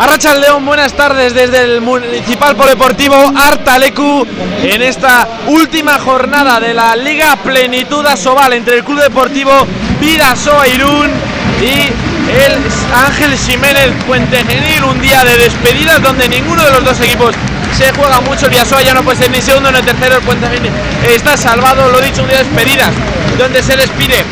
[0.00, 4.24] Arracha el León, buenas tardes desde el Municipal Polideportivo Artalecu
[4.62, 9.50] en esta última jornada de la Liga Plenitud Asobal entre el Club Deportivo
[10.00, 11.10] Vidasoa Irún
[11.60, 11.90] y
[12.30, 12.52] el
[12.94, 17.34] Ángel Jiménez Puente Genil, un día de despedidas donde ninguno de los dos equipos
[17.76, 20.46] se juega mucho, el Vidasoa ya no puede ser ni segundo ni tercero, el Puente
[20.46, 20.72] Genil
[21.08, 22.92] está salvado, lo dicho, un día de despedidas
[23.36, 24.24] donde se despide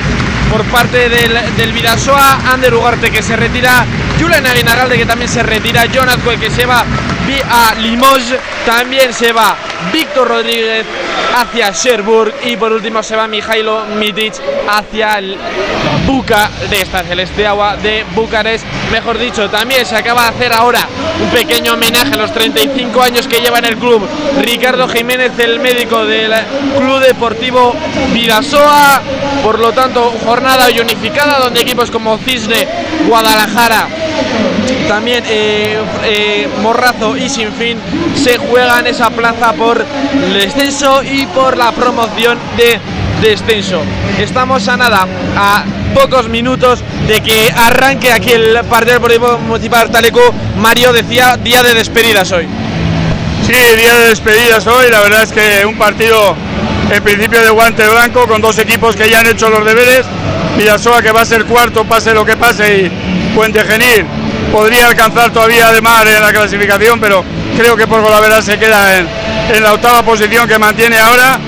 [0.51, 3.85] por parte del, del Vidasoa, Ander Ugarte que se retira,
[4.21, 6.85] Julian Aguinalde que también se retira, Azcue que se va
[7.51, 9.57] a Limoges, también se va
[9.93, 10.87] Víctor Rodríguez
[11.37, 14.35] hacia Sherburg y por último se va Mijailo Mitic
[14.69, 15.37] hacia el
[16.07, 20.87] Buca de esta Celeste Agua de Bucarest, mejor dicho, también se acaba de hacer ahora
[21.21, 24.07] un pequeño homenaje a los 35 años que lleva en el club
[24.41, 26.33] Ricardo Jiménez, el médico del
[26.79, 27.75] Club Deportivo
[28.13, 29.01] Vidasoa,
[29.43, 32.69] por lo tanto jornada unificada donde equipos como Cisne,
[33.09, 33.89] Guadalajara,
[34.89, 37.79] también eh, eh, Morrazo y Sinfín
[38.15, 42.79] se juegan esa plaza por el descenso y por la promoción de
[43.21, 43.83] descenso.
[44.19, 45.07] Estamos a nada,
[45.37, 50.35] a pocos minutos de que arranque aquí el partido deportivo municipal Taleco.
[50.59, 52.47] Mario decía día de despedidas hoy.
[53.47, 54.91] Sí, día de despedidas hoy.
[54.91, 56.35] La verdad es que un partido
[56.91, 60.05] en principio de guante blanco con dos equipos que ya han hecho los deberes.
[60.57, 64.07] Villasoa que va a ser cuarto, pase lo que pase, y Puente Genil
[64.53, 67.25] podría alcanzar todavía de mar en la clasificación, pero
[67.57, 69.09] creo que por verdad se queda en,
[69.55, 71.39] en la octava posición que mantiene ahora.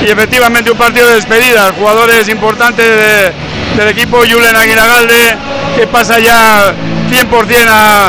[0.00, 3.32] Y efectivamente un partido de despedida, jugadores importantes de-
[3.76, 5.36] del equipo, Julen Aguinagalde,
[5.76, 6.74] que pasa ya
[7.10, 8.06] 100% a,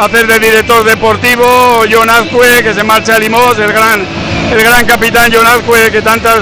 [0.00, 4.06] a hacer de director deportivo, John Azcue, que se marcha a Limos, el gran,
[4.52, 6.38] el gran capitán John Azcue, que tantas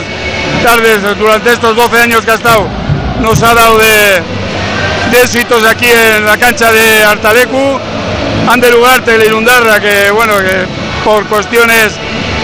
[0.62, 2.68] tardes durante estos 12 años que ha estado
[3.20, 4.22] nos ha dado de,
[5.11, 7.79] de éxitos aquí en la cancha de Artalecu.
[8.49, 9.23] Ander Ugarte, el
[9.81, 10.33] que bueno,
[11.05, 11.92] por cuestiones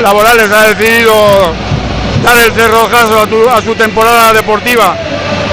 [0.03, 1.13] laborales ha decidido
[2.23, 4.97] dar el cerrojazo a, a su temporada deportiva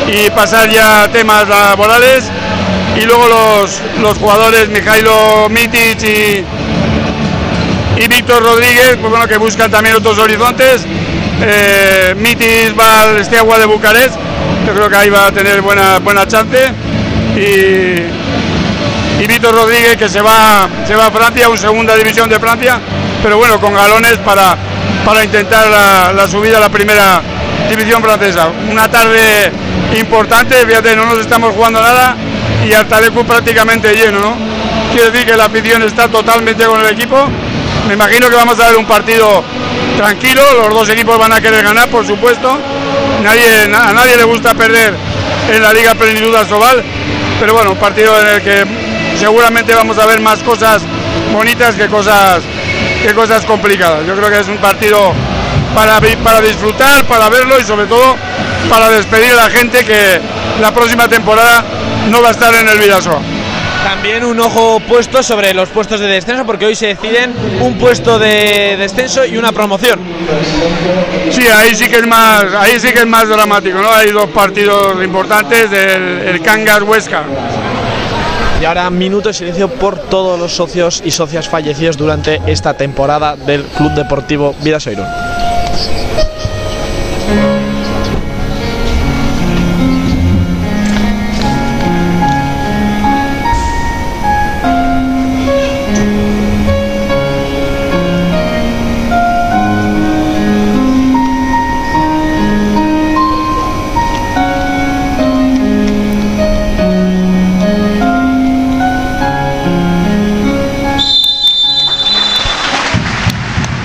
[0.07, 2.25] y pasar ya a temas laborales.
[2.95, 6.45] Y luego los, los jugadores Mijailo Mitic y,
[8.07, 10.85] Víctor Rodríguez, pues bueno, que buscan también otros horizontes.
[11.41, 14.15] Eh, Mitic va al Esteagua de Bucarest,
[14.67, 16.82] yo creo que ahí va a tener buena, buena chance.
[17.35, 22.39] Y, y Víctor Rodríguez que se va, se va a Francia, un segunda división de
[22.39, 22.79] Francia,
[23.21, 24.55] pero bueno, con galones para,
[25.05, 25.67] para intentar
[26.15, 27.21] la, subida a la primera
[27.69, 28.49] división francesa.
[28.69, 29.51] Una tarde
[29.97, 32.15] importante, fíjate, no nos estamos jugando nada
[32.67, 34.35] y Artalecu prácticamente lleno, ¿no?
[34.93, 37.27] Quiere decir que la afición está totalmente con el equipo.
[37.87, 39.43] Me imagino que vamos a ver un partido
[39.97, 42.57] tranquilo, los dos equipos van a querer ganar, por supuesto.
[43.23, 44.93] Nadie, na- a nadie le gusta perder
[45.51, 46.83] en la Liga Plenitud Asobal,
[47.39, 48.65] pero bueno, un partido en el que
[49.17, 50.83] seguramente vamos a ver más cosas
[51.31, 52.43] bonitas que cosas,
[53.01, 54.05] que cosas complicadas.
[54.05, 55.13] Yo creo que es un partido
[55.75, 58.15] para, para disfrutar, para verlo y sobre todo
[58.69, 60.19] para despedir a la gente que
[60.61, 61.63] la próxima temporada
[62.09, 63.32] no va a estar en el Vidasoa.
[63.83, 68.17] También un ojo puesto sobre los puestos de descenso porque hoy se deciden un puesto
[68.17, 69.99] de descenso y una promoción.
[71.31, 73.89] Sí, ahí sí que es más, ahí sí que es más dramático, ¿no?
[73.91, 77.23] Hay dos partidos importantes, el, el Cangas Huesca.
[78.61, 83.35] Y ahora minuto de silencio por todos los socios y socias fallecidos durante esta temporada
[83.35, 85.32] del Club Deportivo Vidasoa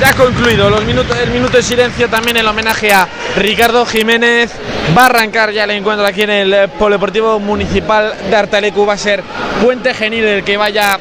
[0.01, 4.53] Ya ha concluido los minutos, el minuto de silencio, también el homenaje a Ricardo Jiménez.
[4.97, 8.87] Va a arrancar ya el encuentro aquí en el eh, Polideportivo Municipal de Artalecu.
[8.87, 9.25] Va a ser
[9.61, 11.01] Puente Genil el que vaya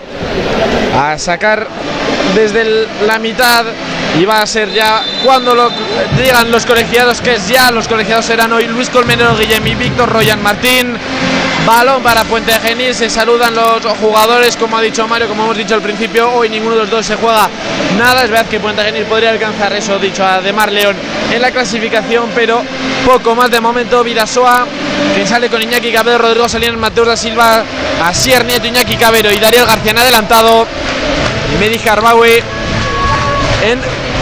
[0.96, 1.68] a sacar
[2.34, 3.66] desde la mitad
[4.20, 5.70] y va a ser ya cuando lo
[6.20, 10.10] digan los colegiados, que es ya, los colegiados serán hoy Luis Colmenero Guillem y Víctor
[10.10, 10.98] Royan Martín.
[11.66, 15.76] Balón para Puente Genil, se saludan los jugadores, como ha dicho Mario, como hemos dicho
[15.76, 17.50] al principio, hoy ninguno de los dos se juega
[17.98, 20.96] nada, es verdad que Puente Genil podría alcanzar eso dicho a Demar León
[21.32, 22.62] en la clasificación, pero
[23.06, 24.66] poco más de momento Vidasoa,
[25.16, 27.64] que sale con Iñaki Cabero, Rodrigo Salinas, Mateus da Silva,
[28.04, 30.66] Asier Nieto, Iñaki Cabero y Dariel García en adelantado,
[31.54, 32.44] y Medi Jarbawi
[33.64, 33.80] en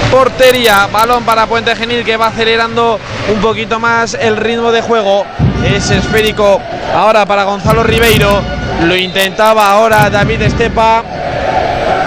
[0.09, 0.87] portería.
[0.87, 2.99] Balón para Puente Genil que va acelerando
[3.31, 5.25] un poquito más el ritmo de juego.
[5.63, 6.61] Es esférico
[6.93, 8.41] ahora para Gonzalo Ribeiro.
[8.83, 11.03] Lo intentaba ahora David Estepa.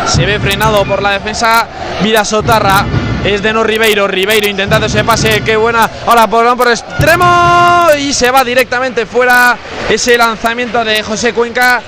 [0.07, 1.67] Se ve frenado por la defensa
[2.03, 2.85] Vida Sotarra.
[3.25, 4.07] Es de no Ribeiro.
[4.07, 5.43] Ribeiro intentando ese pase.
[5.45, 5.89] Qué buena.
[6.07, 7.87] Ahora por, por extremo.
[7.99, 9.57] Y se va directamente fuera.
[9.89, 11.83] Ese lanzamiento de José Cuenca.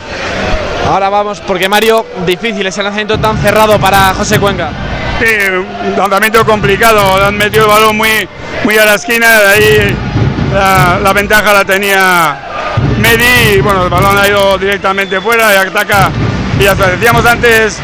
[0.89, 4.71] Ahora vamos, porque Mario, difícil ese lanzamiento tan cerrado para José Cuenca.
[5.21, 5.27] Sí,
[5.85, 7.25] un lanzamiento complicado.
[7.25, 8.29] Han metido el balón muy,
[8.65, 9.41] muy a la esquina.
[9.41, 9.97] De ahí
[10.53, 12.37] la, ventaja la tenía
[12.99, 13.57] Medi.
[13.57, 16.11] Y bueno, el balón ha ido directamente fuera y ataca.
[16.59, 17.79] Y ya decíamos antes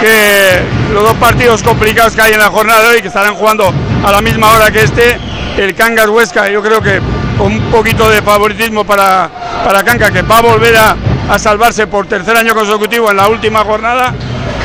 [0.00, 3.72] que los dos partidos complicados que hay en la jornada de hoy, que estarán jugando
[4.04, 5.18] a la misma hora que este,
[5.58, 7.00] el Cangas Huesca, yo creo que
[7.38, 9.30] con un poquito de favoritismo para,
[9.64, 10.96] para Canca, que va a volver a,
[11.28, 14.14] a salvarse por tercer año consecutivo en la última jornada.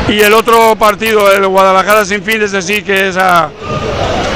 [0.07, 3.49] Y el otro partido, el Guadalajara sin fin, ese sí que es a,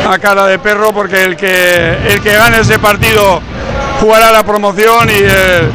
[0.10, 3.42] a cara de perro, porque el que, el que gane ese partido
[4.00, 5.72] jugará la promoción y el,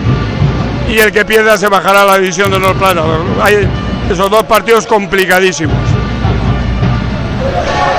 [0.94, 3.06] y el que pierda se bajará a la división de los planos.
[3.42, 3.68] Hay
[4.10, 5.76] esos dos partidos complicadísimos.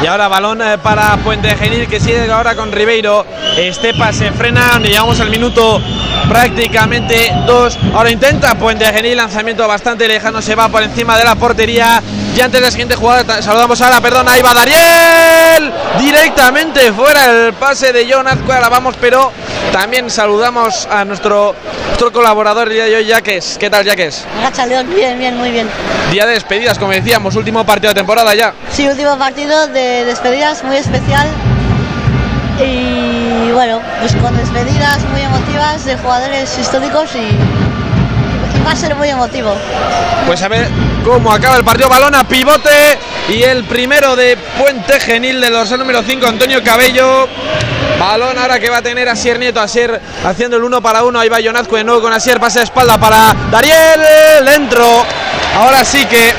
[0.01, 3.25] Y ahora balón eh, para Puente Genil que sigue ahora con Ribeiro.
[3.57, 5.81] Estepa se frena, llegamos al minuto
[6.29, 7.77] prácticamente dos.
[7.95, 12.01] Ahora intenta Puente Genil, lanzamiento bastante lejano, se va por encima de la portería.
[12.37, 15.73] Y antes de la siguiente jugada, saludamos ahora, perdón, ahí va Dariel.
[15.97, 19.31] Directamente fuera el pase de John Azcue, ahora vamos, pero
[19.71, 21.55] también saludamos a nuestro,
[21.87, 23.57] nuestro colaborador día de hoy, Jaques.
[23.59, 24.23] ¿Qué tal, Jaques?
[24.67, 25.67] León, bien, bien, muy bien.
[26.11, 28.53] Día de despedidas, como decíamos, último partido de temporada ya.
[28.71, 31.27] Sí, último partido de despedidas muy especial.
[32.63, 37.66] Y bueno, pues con despedidas muy emotivas de jugadores históricos y
[38.67, 39.55] va a ser muy emotivo.
[40.25, 40.67] Pues a ver
[41.05, 41.87] cómo acaba el partido.
[41.87, 42.99] Balón a pivote
[43.29, 47.29] y el primero de Puente Genil del dorsal número 5, Antonio Cabello.
[47.97, 51.19] Balón ahora que va a tener Asier Nieto, Asier haciendo el uno para uno.
[51.19, 54.43] Ahí va Jonazco de nuevo con Asier, pase de espalda para Dariel.
[54.43, 55.05] Lentro.
[55.55, 56.33] Ahora sí que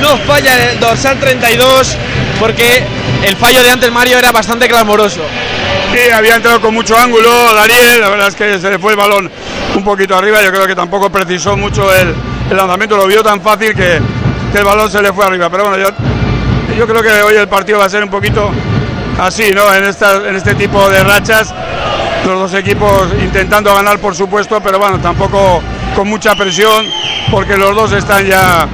[0.00, 1.96] no falla el dorsal 32
[2.38, 2.84] porque
[3.24, 5.22] el fallo de antes Mario era bastante clamoroso.
[5.92, 8.96] Sí, había entrado con mucho ángulo Dariel, la verdad es que se le fue el
[8.96, 9.28] balón
[9.74, 12.14] un poquito arriba, yo creo que tampoco precisó mucho el,
[12.48, 14.00] el lanzamiento, lo vio tan fácil que,
[14.52, 15.88] que, el balón se le fue arriba, pero bueno, yo,
[16.76, 18.52] yo creo que hoy el partido va a ser un poquito
[19.18, 19.74] así, ¿no?
[19.74, 21.52] En, esta, en este tipo de rachas,
[22.24, 25.60] los dos equipos intentando ganar, por supuesto, pero bueno, tampoco
[25.96, 26.86] con mucha presión,
[27.32, 28.68] porque los dos están ya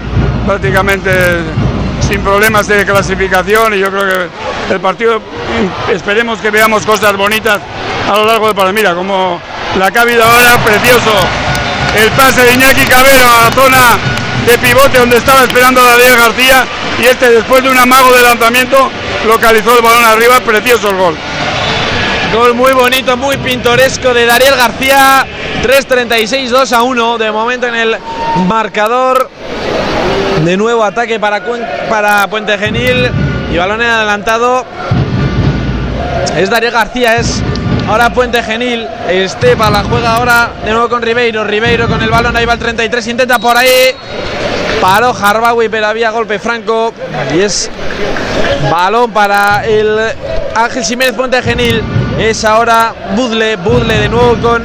[0.44, 1.10] prácticamente
[2.06, 5.20] sin problemas de clasificación y yo creo que el partido
[5.90, 7.60] esperemos que veamos cosas bonitas
[8.08, 9.40] a lo largo de para mira como
[9.78, 11.12] la que ha habido ahora precioso
[11.96, 13.98] el pase de Iñaki Cabero a la zona
[14.46, 16.64] de pivote donde estaba esperando a Daniel García
[17.00, 18.90] y este después de un amago de lanzamiento
[19.26, 21.16] localizó el balón arriba precioso el gol
[22.32, 25.24] Gol muy bonito, muy pintoresco de Dariel García.
[25.62, 27.96] 3.36, 2 a 1 de momento en el
[28.46, 29.30] marcador.
[30.44, 31.42] De nuevo ataque para,
[31.88, 33.10] para Puente Genil
[33.52, 34.64] y balón adelantado.
[36.36, 37.42] Es Dariel García, es
[37.88, 38.86] ahora Puente Genil.
[39.08, 41.44] Estepa la juega ahora de nuevo con Ribeiro.
[41.44, 43.94] Ribeiro con el balón, ahí va el 33, intenta por ahí.
[44.80, 46.92] Paró Harbawi, pero había golpe franco.
[47.34, 47.70] Y es
[48.70, 49.98] balón para el
[50.54, 51.82] Ángel Jiménez Puente Genil.
[52.18, 54.64] Es ahora Budle, Budle de nuevo con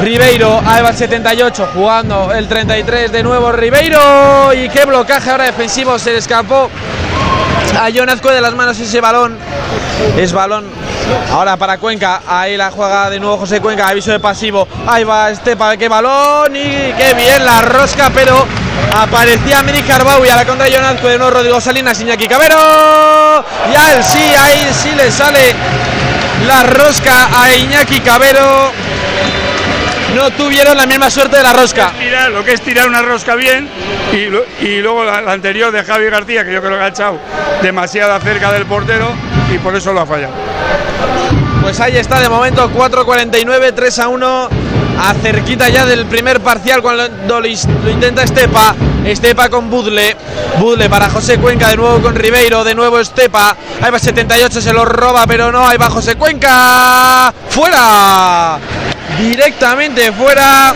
[0.00, 4.52] Ribeiro, el 78, jugando el 33 de nuevo Ribeiro.
[4.54, 6.70] Y qué blocaje ahora defensivo, se le escapó
[7.78, 8.78] a Jonazco de las manos.
[8.78, 9.36] Ese balón,
[10.16, 10.64] es balón
[11.30, 15.30] ahora para Cuenca, ahí la juega de nuevo José Cuenca, aviso de pasivo, ahí va
[15.30, 18.46] Estepa, qué balón y qué bien la rosca, pero
[18.96, 22.56] aparecía Mini Carbau y a la contra de Jonazco de nuevo Rodrigo Salinas, Iñaki Cabero,
[23.70, 25.54] y a él sí, ahí sí le sale
[26.46, 28.72] la rosca a Iñaki Cabero
[30.14, 31.92] no tuvieron la misma suerte de la rosca.
[31.98, 33.68] Mira, lo que es tirar una rosca bien
[34.12, 37.18] y, lo, luego la, la, anterior de Javi García, que yo creo que ha echado
[37.62, 39.12] demasiado cerca del portero
[39.52, 40.34] y por eso lo ha fallado.
[41.62, 44.48] Pues ahí está de momento 4.49, 3 a 1,
[45.00, 48.74] acerquita ya del primer parcial cuando lo, intenta Estepa.
[49.04, 50.16] Estepa con Budle,
[50.58, 54.72] Budle para José Cuenca, de nuevo con Ribeiro, de nuevo Estepa, ahí va 78, se
[54.72, 58.58] lo roba, pero no, ahí va José Cuenca, fuera,
[59.18, 60.74] directamente fuera,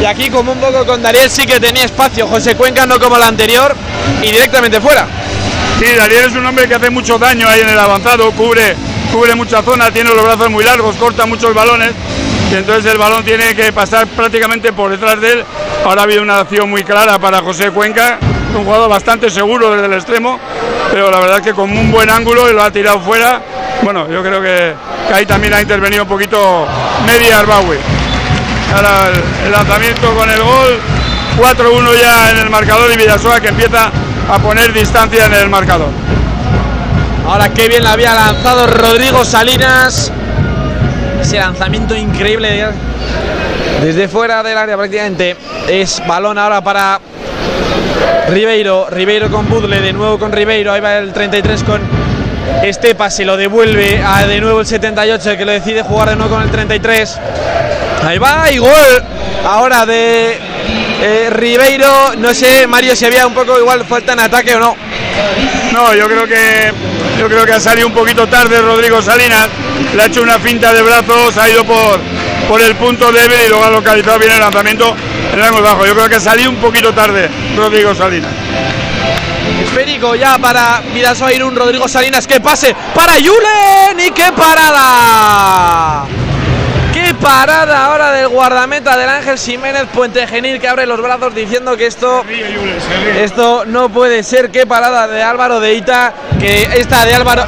[0.00, 3.18] y aquí como un poco con Dariel sí que tenía espacio, José Cuenca no como
[3.18, 3.74] la anterior,
[4.20, 5.06] y directamente fuera.
[5.78, 8.74] Sí, Dariel es un hombre que hace mucho daño ahí en el avanzado, cubre,
[9.12, 11.90] cubre mucha zona, tiene los brazos muy largos, corta muchos balones,
[12.50, 15.44] y entonces el balón tiene que pasar prácticamente por detrás de él.
[15.84, 18.18] Ahora ha habido una acción muy clara para José Cuenca,
[18.56, 20.38] un jugador bastante seguro desde el extremo,
[20.92, 23.40] pero la verdad es que con un buen ángulo y lo ha tirado fuera.
[23.82, 24.74] Bueno, yo creo que,
[25.12, 26.66] ahí también ha intervenido un poquito
[27.06, 27.78] Media Arbawi.
[28.74, 30.80] Ahora el, el lanzamiento con el gol.
[31.40, 33.90] 4-1 ya en el marcador y Villasoa que empieza
[34.30, 35.88] a poner distancia en el marcador.
[37.26, 40.10] Ahora qué bien la había lanzado Rodrigo Salinas.
[41.20, 45.36] Ese lanzamiento increíble de- desde fuera del área prácticamente.
[45.68, 46.98] Es balón ahora para
[48.28, 48.88] Ribeiro.
[48.90, 50.72] Ribeiro con Budle, de nuevo con Ribeiro.
[50.72, 51.80] Ahí va el 33 con
[52.62, 53.10] Estepa.
[53.10, 56.34] Se lo devuelve a de nuevo el 78 el que lo decide jugar de nuevo
[56.34, 57.18] con el 33.
[58.04, 59.02] Ahí va y gol.
[59.44, 60.38] Ahora de
[61.02, 62.14] eh, Ribeiro.
[62.18, 64.74] No sé, Mario, si había un poco igual falta en ataque o no.
[65.72, 66.72] No, yo creo que
[67.18, 69.48] yo creo que ha salido un poquito tarde Rodrigo Salinas,
[69.94, 72.00] le ha hecho una finta de brazos, ha ido por,
[72.48, 74.96] por el punto débil y luego ha localizado bien el lanzamiento
[75.32, 75.86] en ángulo bajo.
[75.86, 78.32] Yo creo que ha salido un poquito tarde Rodrigo Salinas.
[79.62, 86.19] Esférico ya para Vidasoa Irún, Rodrigo Salinas, que pase para Julen y qué parada.
[86.92, 91.76] Qué parada ahora del guardameta del Ángel Jiménez Puente Genil que abre los brazos diciendo
[91.76, 92.24] que esto
[93.16, 94.50] esto no puede ser.
[94.50, 97.44] Qué parada de Álvaro de Ita, que esta de Álvaro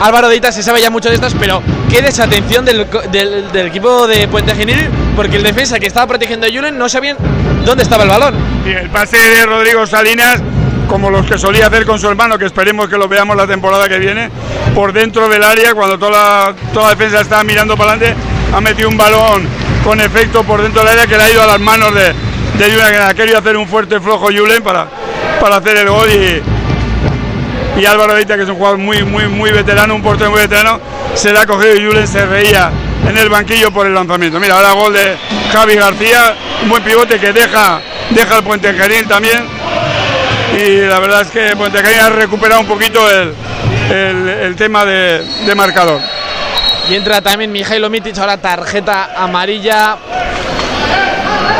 [0.00, 4.06] Álvaro de Ita se sabe ya mucho de estas, pero qué desatención del, del- equipo
[4.06, 7.16] de Puente Genil, porque el defensa que estaba protegiendo a Julen no sabían
[7.64, 8.34] dónde estaba el balón.
[8.66, 10.40] Y el pase de Rodrigo Salinas,
[10.88, 13.88] como los que solía hacer con su hermano, que esperemos que lo veamos la temporada
[13.88, 14.28] que viene,
[14.74, 18.20] por dentro del área, cuando toda la, toda la defensa estaba mirando para adelante,
[18.54, 19.46] ha metido un balón
[19.84, 22.12] con efecto por dentro del área que le ha ido a las manos de,
[22.58, 24.86] de Julen, que ha querido hacer un fuerte flojo Julen para,
[25.40, 29.50] para hacer el gol y, y Álvaro Deita, que es un jugador muy, muy, muy
[29.50, 30.80] veterano, un portero muy veterano,
[31.14, 32.70] se le ha cogido y Julen se reía
[33.08, 34.38] en el banquillo por el lanzamiento.
[34.38, 35.16] Mira, ahora gol de
[35.52, 38.72] Javi García, un buen pivote que deja, deja el Puente
[39.08, 39.44] también.
[40.54, 43.34] Y la verdad es que Puente ha recuperado un poquito el,
[43.90, 46.00] el- tema de marcador.
[46.92, 49.96] Y entra también Mijailo Mitic, ahora tarjeta amarilla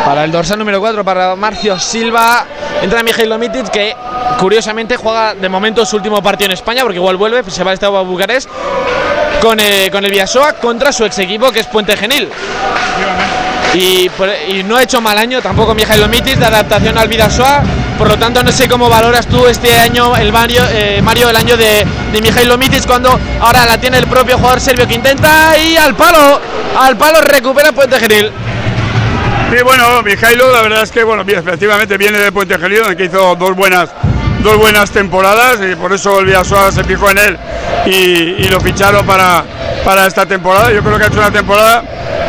[0.05, 2.45] para el dorsal número 4, para Marcio Silva.
[2.83, 3.95] Entra Mijailo Mitic, que
[4.37, 7.73] curiosamente juega de momento su último partido en España, porque igual vuelve, se va al
[7.73, 8.47] Estado de Bucarest,
[9.41, 12.29] con, eh, con el Villasoa contra su ex equipo, que es Puente Genil.
[13.73, 14.11] Y,
[14.49, 17.63] y no ha hecho mal año tampoco Mijailo Mitic de adaptación al Vidasoa.
[17.97, 21.35] Por lo tanto, no sé cómo valoras tú este año, el Mario, eh, Mario el
[21.35, 25.57] año de, de Mijailo Mitic, cuando ahora la tiene el propio jugador serbio que intenta
[25.57, 26.41] y al palo,
[26.77, 28.31] al palo recupera Puente Genil.
[29.51, 33.05] Sí, bueno, Mijailo, la verdad es que, bueno, efectivamente viene de Puente Genil, donde que
[33.05, 33.89] hizo dos buenas,
[34.41, 37.37] dos buenas temporadas y por eso el Villasoa se fijó en él
[37.85, 39.43] y, lo ficharon para,
[39.85, 40.71] para esta temporada.
[40.71, 41.83] Yo creo que ha hecho una temporada,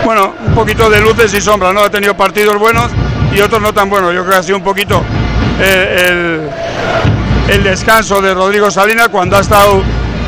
[0.05, 1.81] bueno, un poquito de luces y sombras, ¿no?
[1.81, 2.91] Ha tenido partidos buenos
[3.35, 4.13] y otros no tan buenos.
[4.15, 5.03] Yo creo que ha sido un poquito
[5.61, 6.51] el,
[7.49, 9.83] el descanso de Rodrigo Salinas cuando ha estado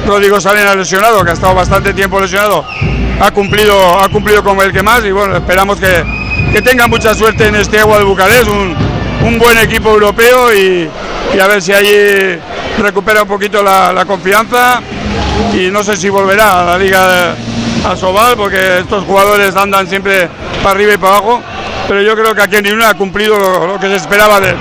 [0.06, 2.64] Rodrigo Salinas lesionado, que ha estado bastante tiempo lesionado,
[3.20, 6.04] ha cumplido, ha cumplido como el que más y bueno, esperamos que,
[6.52, 8.76] que tenga mucha suerte en este Agua de Bucarest, un,
[9.24, 10.88] un buen equipo europeo y,
[11.40, 12.38] a ver si allí
[12.78, 14.80] recupera un poquito la, confianza
[15.52, 17.34] y no sé si volverá a la liga
[17.84, 20.28] a Sobal porque estos jugadores andan siempre
[20.62, 21.42] para arriba y para abajo,
[21.88, 24.50] pero yo creo que aquí en Irún ha cumplido lo, lo que se esperaba de
[24.50, 24.56] él.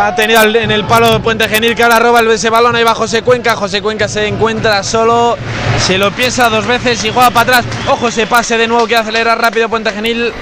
[0.00, 2.94] Ha tenido en el palo de Puente Genil que ahora roba ese balón, ahí va
[2.94, 5.36] José Cuenca, José Cuenca se encuentra solo,
[5.76, 8.94] se lo piensa dos veces y juega para atrás, ojo ese pase de nuevo que
[8.94, 10.32] acelera rápido Puente Genil,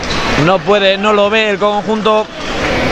[0.45, 2.27] no puede, no lo ve el conjunto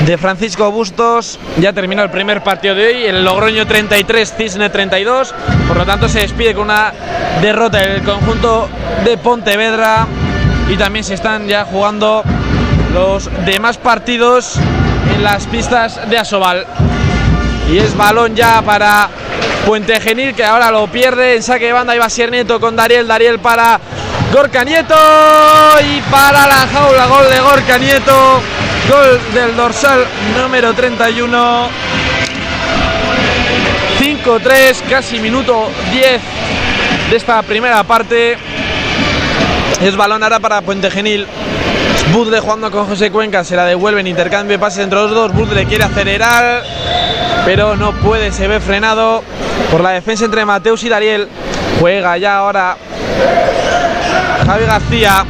[0.07, 5.35] de Francisco Bustos, ya terminó el primer partido de hoy, el Logroño 33, Cisne 32,
[5.69, 6.95] por lo tanto se despide con una
[7.43, 8.71] derrota el conjunto
[9.05, 10.07] de Pontevedra.
[10.71, 12.23] Y también se están ya jugando
[12.95, 14.59] los demás partidos
[15.13, 16.67] en las pistas de Asobal.
[17.71, 19.09] Y es balón ya para
[19.67, 21.95] Puente Genil que ahora lo pierde en saque de banda.
[21.95, 23.07] Iba Sier Nieto con Dariel.
[23.07, 23.81] Dariel para
[24.33, 24.95] Gorka Nieto
[25.81, 27.07] y para la jaula.
[27.07, 28.43] Gol de Gorka Nieto.
[28.91, 31.69] Gol del dorsal número 31.
[34.01, 36.21] 5-3, casi minuto 10
[37.11, 38.37] de esta primera parte.
[39.81, 41.27] Es balón ahora para Puente Genil.
[42.13, 45.33] Budle jugando con José Cuenca, se la devuelven, intercambio de pases entre los dos.
[45.33, 46.63] Budle quiere acelerar,
[47.45, 49.23] pero no puede, se ve frenado
[49.71, 51.29] por la defensa entre Mateus y Dariel.
[51.81, 52.77] Juega ya ahora
[54.47, 55.27] Javi García.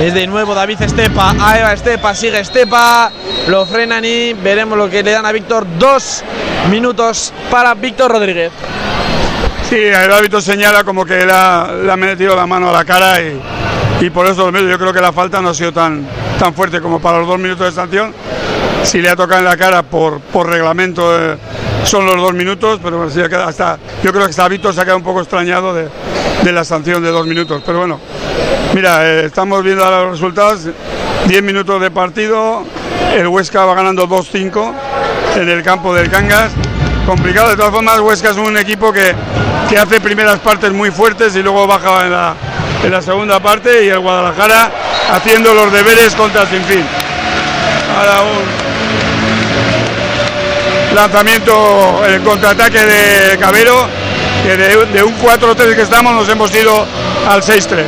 [0.00, 1.34] Es de nuevo David Estepa.
[1.40, 3.10] Ahí va Estepa, sigue Estepa.
[3.48, 5.66] Lo frenan y veremos lo que le dan a Víctor.
[5.78, 6.22] Dos
[6.70, 8.52] minutos para Víctor Rodríguez.
[9.68, 11.32] Sí, el hábito señala como que le le
[11.92, 13.40] ha metido la mano a la cara y,
[14.00, 16.06] y por eso yo creo que la falta no ha sido tan,
[16.38, 18.14] tan fuerte como para los dos minutos de sanción.
[18.84, 21.36] Si le ha tocado en la cara por, por reglamento eh,
[21.84, 24.98] son los dos minutos, pero bueno, hasta, yo creo que hasta Víctor se ha quedado
[24.98, 25.88] un poco extrañado de,
[26.42, 27.62] de la sanción de dos minutos.
[27.66, 27.98] Pero bueno,
[28.74, 30.68] mira, eh, estamos viendo ahora los resultados.
[31.26, 32.64] 10 minutos de partido,
[33.14, 34.72] el Huesca va ganando 2-5
[35.36, 36.52] en el campo del Cangas.
[37.04, 39.14] Complicado, de todas formas, Huesca es un equipo que,
[39.68, 42.34] que hace primeras partes muy fuertes y luego baja en la,
[42.82, 44.70] en la segunda parte y el Guadalajara
[45.12, 46.84] haciendo los deberes contra Sinfín.
[47.96, 48.68] Ahora un
[50.94, 53.86] lanzamiento, el contraataque de Cabero,
[54.44, 56.86] que de, de un 4-3 que estamos nos hemos ido
[57.28, 57.84] al 6-3.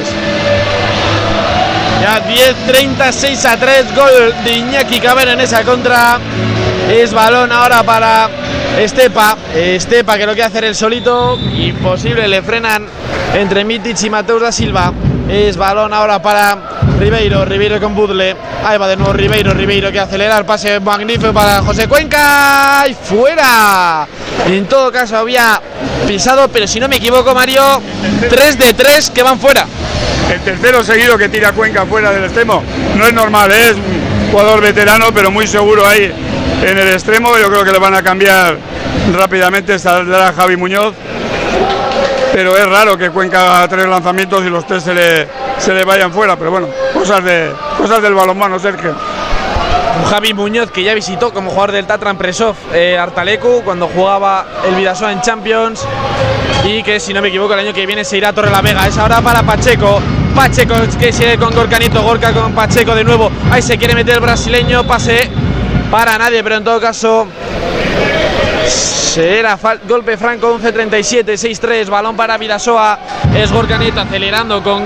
[2.01, 6.19] Ya 10-30, 6 a 3, gol de Iñaki Cabero en esa contra.
[6.89, 8.29] Es balón ahora para
[8.79, 9.37] Estepa.
[9.55, 11.39] Estepa que lo quiere hacer el solito.
[11.39, 12.87] Imposible, le frenan
[13.35, 14.93] entre Mitic y Mateus da Silva.
[15.29, 16.57] Es balón ahora para
[16.99, 18.37] Ribeiro, Ribeiro con Budle.
[18.65, 22.85] Ahí va de nuevo Ribeiro, Ribeiro que acelera el pase magnífico para José Cuenca.
[22.89, 24.07] Y fuera.
[24.47, 25.61] En todo caso había
[26.07, 27.63] pisado, pero si no me equivoco, Mario,
[28.29, 29.67] 3 de 3 que van fuera.
[30.33, 32.63] El tercero seguido que tira Cuenca fuera del extremo.
[32.97, 33.71] No es normal, ¿eh?
[33.71, 33.77] es
[34.31, 36.30] jugador veterano, pero muy seguro ahí
[36.63, 37.37] en el extremo.
[37.39, 38.57] Yo creo que le van a cambiar
[39.13, 39.79] rápidamente.
[39.79, 40.95] Saldrá Javi Muñoz.
[42.33, 45.85] Pero es raro que Cuenca haga tres lanzamientos y los tres se le, se le
[45.85, 46.37] vayan fuera.
[46.37, 48.95] Pero bueno, cosas, de, cosas del balonmano, Sergio.
[50.09, 54.75] Javi Muñoz que ya visitó como jugador del Tatran Presov eh, Artalecu cuando jugaba el
[54.75, 55.85] Vidasoa en Champions
[56.65, 58.63] y que si no me equivoco el año que viene se irá a Torre la
[58.63, 58.87] Vega.
[58.87, 60.01] Es ahora para Pacheco.
[60.35, 63.31] Pacheco que sigue con Gorcanito, Gorka con Pacheco de nuevo.
[63.51, 65.29] Ahí se quiere meter el brasileño, pase
[65.91, 67.27] para nadie, pero en todo caso
[68.67, 72.99] será golpe franco 11-37, 6-3, balón para Vidasoa.
[73.35, 74.83] Es Gorcanito acelerando con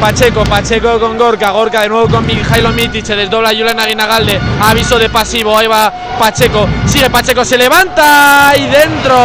[0.00, 4.98] Pacheco, Pacheco con Gorka, Gorka de nuevo con Mijailo Mitic, se desdobla Julián Aguinagalde, aviso
[4.98, 9.16] de pasivo, ahí va Pacheco, sigue Pacheco, se levanta y dentro.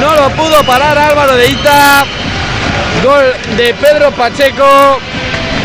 [0.00, 2.04] No lo pudo parar Álvaro de Ita.
[3.04, 4.98] Gol de Pedro Pacheco,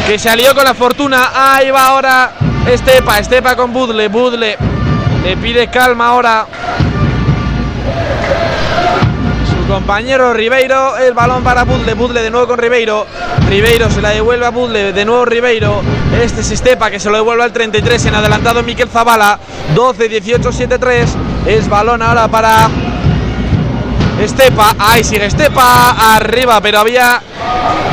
[0.07, 1.31] que se alió con la fortuna.
[1.33, 2.31] Ahí va ahora
[2.67, 4.57] Estepa, Estepa con Budle, Budle
[5.23, 6.45] le pide calma ahora.
[9.49, 13.07] Su compañero Ribeiro, el balón para Budle, Budle de nuevo con Ribeiro.
[13.49, 15.81] Ribeiro se la devuelve a Budle, de nuevo Ribeiro.
[16.21, 19.39] Este es Estepa que se lo devuelve al 33 en adelantado Miquel Zavala.
[19.73, 21.15] 12, 18, 7, 3.
[21.47, 22.69] Es balón ahora para
[24.21, 24.75] Estepa.
[24.77, 26.15] Ahí sigue Estepa.
[26.15, 27.21] Arriba, pero había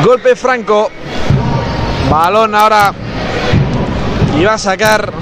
[0.04, 0.90] golpe franco.
[2.10, 2.92] Balón ahora.
[4.38, 5.12] Iba a sacar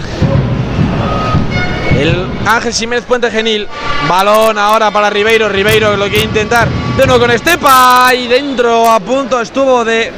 [1.99, 3.69] el Ángel Jiménez Puente Genil.
[4.09, 5.49] Balón ahora para Ribeiro.
[5.49, 6.69] Ribeiro lo quiere intentar.
[6.97, 8.13] De nuevo con Estepa.
[8.15, 10.11] Y dentro a punto estuvo de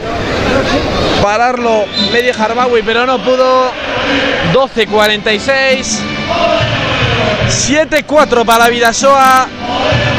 [1.22, 3.72] pararlo Media Harbawi, pero no pudo.
[4.52, 5.98] 12-46.
[7.48, 9.48] 7-4 para Vidasoa.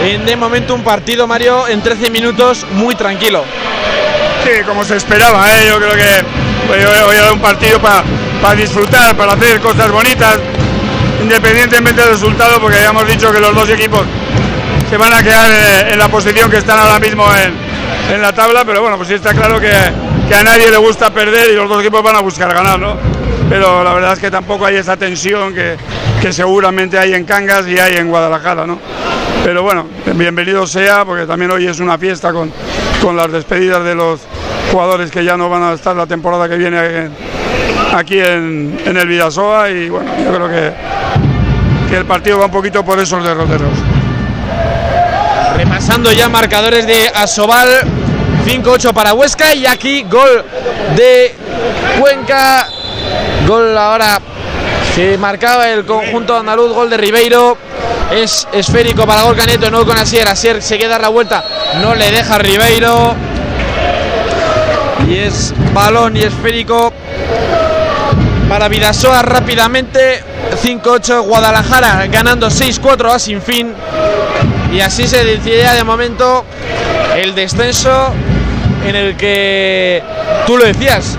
[0.04, 3.44] En de momento un partido, Mario, en 13 minutos muy tranquilo.
[4.44, 5.68] Sí, como se esperaba, ¿eh?
[5.70, 8.04] yo creo que hoy era un partido para
[8.44, 10.38] para disfrutar, para hacer cosas bonitas,
[11.22, 14.02] independientemente del resultado, porque ya hemos dicho que los dos equipos
[14.90, 17.54] se van a quedar en, en la posición que están ahora mismo en,
[18.14, 19.72] en, la tabla, pero bueno, pues sí está claro que,
[20.28, 22.98] que, a nadie le gusta perder y los dos equipos van a buscar ganar, ¿no?
[23.50, 25.78] Pero la verdad es que tampoco hay esa tensión que,
[26.22, 28.78] que seguramente hay en Cangas y hay en Guadalajara, ¿no?
[29.46, 32.52] Pero bueno, bienvenido sea, porque también hoy es una fiesta con,
[33.02, 34.20] con las despedidas de los
[34.74, 37.12] jugadores que ya no van a estar la temporada que viene en,
[37.94, 40.74] aquí en, en, el Vidasoa y bueno, yo creo que,
[41.92, 43.70] que, el partido va un poquito por esos derroteros.
[45.56, 47.70] Repasando ya marcadores de Asobal,
[48.48, 50.44] 5-8 para Huesca y aquí gol
[50.96, 51.36] de
[52.00, 52.68] Cuenca,
[53.46, 54.20] gol ahora
[54.96, 57.60] que marcaba el conjunto andaluz, gol de Ribeiro.
[58.12, 60.28] Es esférico para gol Caneto, no con Asier.
[60.28, 61.44] Asier se queda la vuelta,
[61.80, 63.16] no le deja Ribeiro.
[65.14, 66.92] Y es balón y esférico
[68.50, 70.24] para Vidasoa rápidamente.
[70.60, 73.74] 5-8 Guadalajara ganando 6-4 a sin fin.
[74.74, 76.44] Y así se decidía de momento
[77.16, 78.12] el descenso
[78.88, 80.02] en el que
[80.48, 81.16] tú lo decías.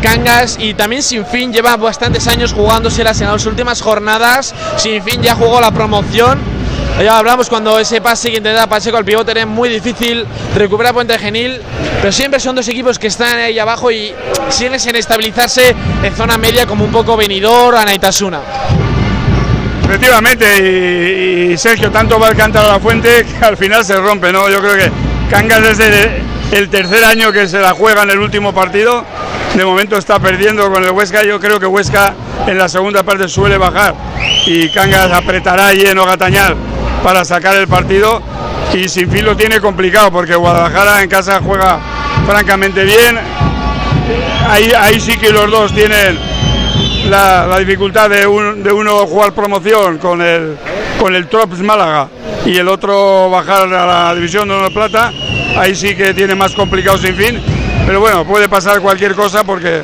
[0.00, 4.54] Cangas y también Sin Fin lleva bastantes años jugándoselas en las últimas jornadas.
[4.76, 6.38] Sin Fin ya jugó la promoción.
[7.00, 10.24] Ya hablamos cuando ese pase que intenta Pacheco al pivote era muy difícil
[10.54, 11.60] recuperar Puente Genil,
[12.00, 14.14] pero siempre son dos equipos que están ahí abajo y
[14.50, 18.40] siguen sin estabilizarse en zona media como un poco venidor a Naitasuna.
[19.84, 23.96] Efectivamente, y, y, Sergio tanto va el cántaro a la fuente que al final se
[23.96, 24.48] rompe, ¿no?
[24.48, 24.90] Yo creo que
[25.28, 26.22] Cangas desde
[26.52, 29.04] el tercer año que se la juega en el último partido,
[29.54, 32.14] de momento está perdiendo con el Huesca, yo creo que Huesca
[32.46, 33.94] en la segunda parte suele bajar
[34.46, 36.71] y Cangas apretará allí en Ogatañal
[37.02, 38.22] para sacar el partido.
[38.74, 41.78] Y sin fin lo tiene complicado porque Guadalajara en casa juega
[42.26, 43.18] francamente bien.
[44.48, 46.18] Ahí, ahí sí que los dos tienen
[47.08, 50.56] la, la dificultad de, un- de uno jugar promoción con el,
[50.98, 52.08] con el Trops Málaga
[52.46, 55.12] y el otro bajar a la división de de plata,
[55.56, 57.40] ahí sí que tiene más complicado sin fin.
[57.86, 59.82] Pero bueno, puede pasar cualquier cosa porque,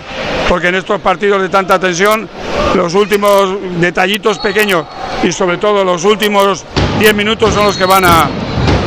[0.49, 2.29] porque en estos partidos de tanta tensión,
[2.75, 4.85] los últimos detallitos pequeños
[5.23, 6.65] y sobre todo los últimos
[6.99, 8.29] 10 minutos son los que van a,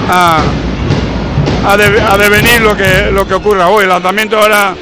[0.09, 0.37] a,
[1.71, 3.83] a de- a devenir lo que, lo que ocurra hoy.
[3.83, 4.75] El lanzamiento ahora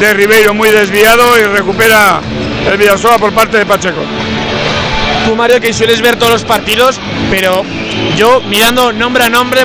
[0.00, 2.20] de Ribeiro muy desviado y recupera
[2.70, 4.00] el Vidasoa por parte de Pacheco.
[5.26, 6.98] Tú, Mario, que sueles ver todos los partidos,
[7.30, 7.62] pero
[8.16, 9.62] yo mirando nombre a nombre,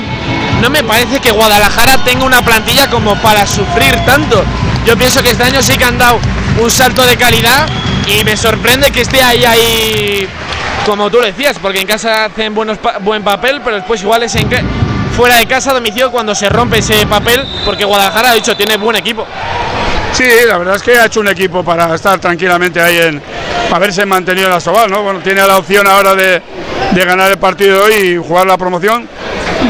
[0.62, 4.44] no me parece que Guadalajara tenga una plantilla como para sufrir tanto.
[4.86, 6.18] Yo pienso que este año sí que han dado
[6.60, 7.66] un salto de calidad
[8.06, 10.28] y me sorprende que esté ahí, ahí,
[10.86, 14.48] como tú decías, porque en casa hacen buenos buen papel, pero después igual es en
[15.16, 18.96] fuera de casa, domicilio, cuando se rompe ese papel, porque Guadalajara, ha dicho, tiene buen
[18.96, 19.26] equipo.
[20.12, 23.22] Sí, la verdad es que ha hecho un equipo para estar tranquilamente ahí en
[23.72, 25.02] haberse mantenido en la Sobal, ¿no?
[25.02, 26.40] Bueno, tiene la opción ahora de,
[26.92, 29.08] de ganar el partido hoy y jugar la promoción.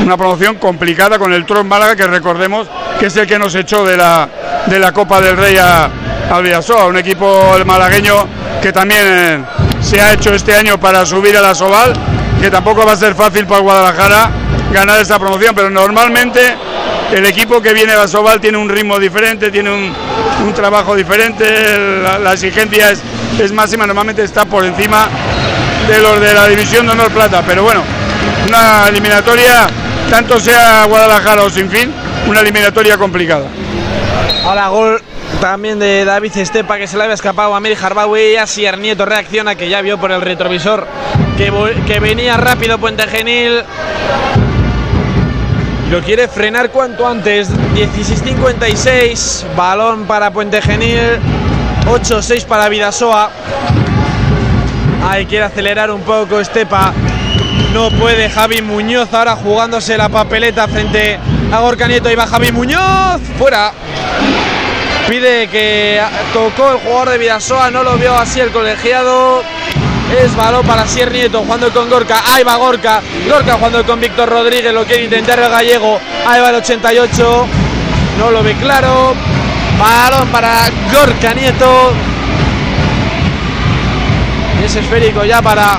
[0.05, 2.69] Una promoción complicada con el Tron Málaga, que recordemos
[3.01, 4.29] que es el que nos echó de la,
[4.67, 5.91] de la Copa del Rey a,
[6.31, 6.87] al Vidasoa.
[6.87, 8.29] Un equipo malagueño
[8.63, 9.47] que también
[9.81, 11.93] se ha hecho este año para subir a la Sobal,
[12.41, 14.31] que tampoco va a ser fácil para Guadalajara
[14.73, 16.57] ganar esa promoción, pero normalmente
[17.13, 19.95] el equipo que viene a la Sobal tiene un ritmo diferente, tiene un,
[20.55, 21.45] trabajo diferente,
[22.23, 23.01] la, exigencia es,
[23.39, 25.09] es máxima, normalmente está por encima
[25.89, 27.83] de los de la división de honor plata, pero bueno,
[28.49, 29.67] una eliminatoria,
[30.11, 31.93] tanto sea Guadalajara o sin fin,
[32.27, 33.47] una eliminatoria complicada.
[34.45, 35.03] Ahora gol
[35.41, 39.05] también de David Estepa que se le había escapado a Mir Harbawi y así Nieto
[39.05, 40.87] reacciona que ya vio por el retrovisor
[41.37, 43.63] que, venía rápido Puente Genil.
[45.91, 47.49] Lo quiere frenar cuanto antes.
[47.75, 49.55] 16.56.
[49.57, 51.19] Balón para Puente Genil.
[51.87, 53.31] 8-6 para Vidasoa.
[55.09, 56.93] Ahí quiere acelerar un poco Estepa.
[57.73, 61.19] No puede Javi Muñoz ahora jugándose la papeleta frente
[61.53, 62.11] a Gorka Nieto.
[62.11, 63.21] Y va Javi Muñoz.
[63.39, 63.73] Fuera.
[65.09, 66.03] Pide que
[66.35, 67.71] tocó el jugador de Vidasoa.
[67.71, 69.43] No lo vio así el colegiado.
[70.23, 72.23] Es balón para Sier Nieto jugando con Gorka.
[72.27, 73.01] Ahí va Gorka.
[73.27, 74.75] Gorka jugando con Víctor Rodríguez.
[74.75, 75.99] Lo quiere intentar el gallego.
[76.27, 77.47] Ahí va el 88.
[78.19, 79.15] No lo ve claro.
[79.79, 81.93] Balón para Gorka Nieto.
[84.63, 85.79] Es esférico ya para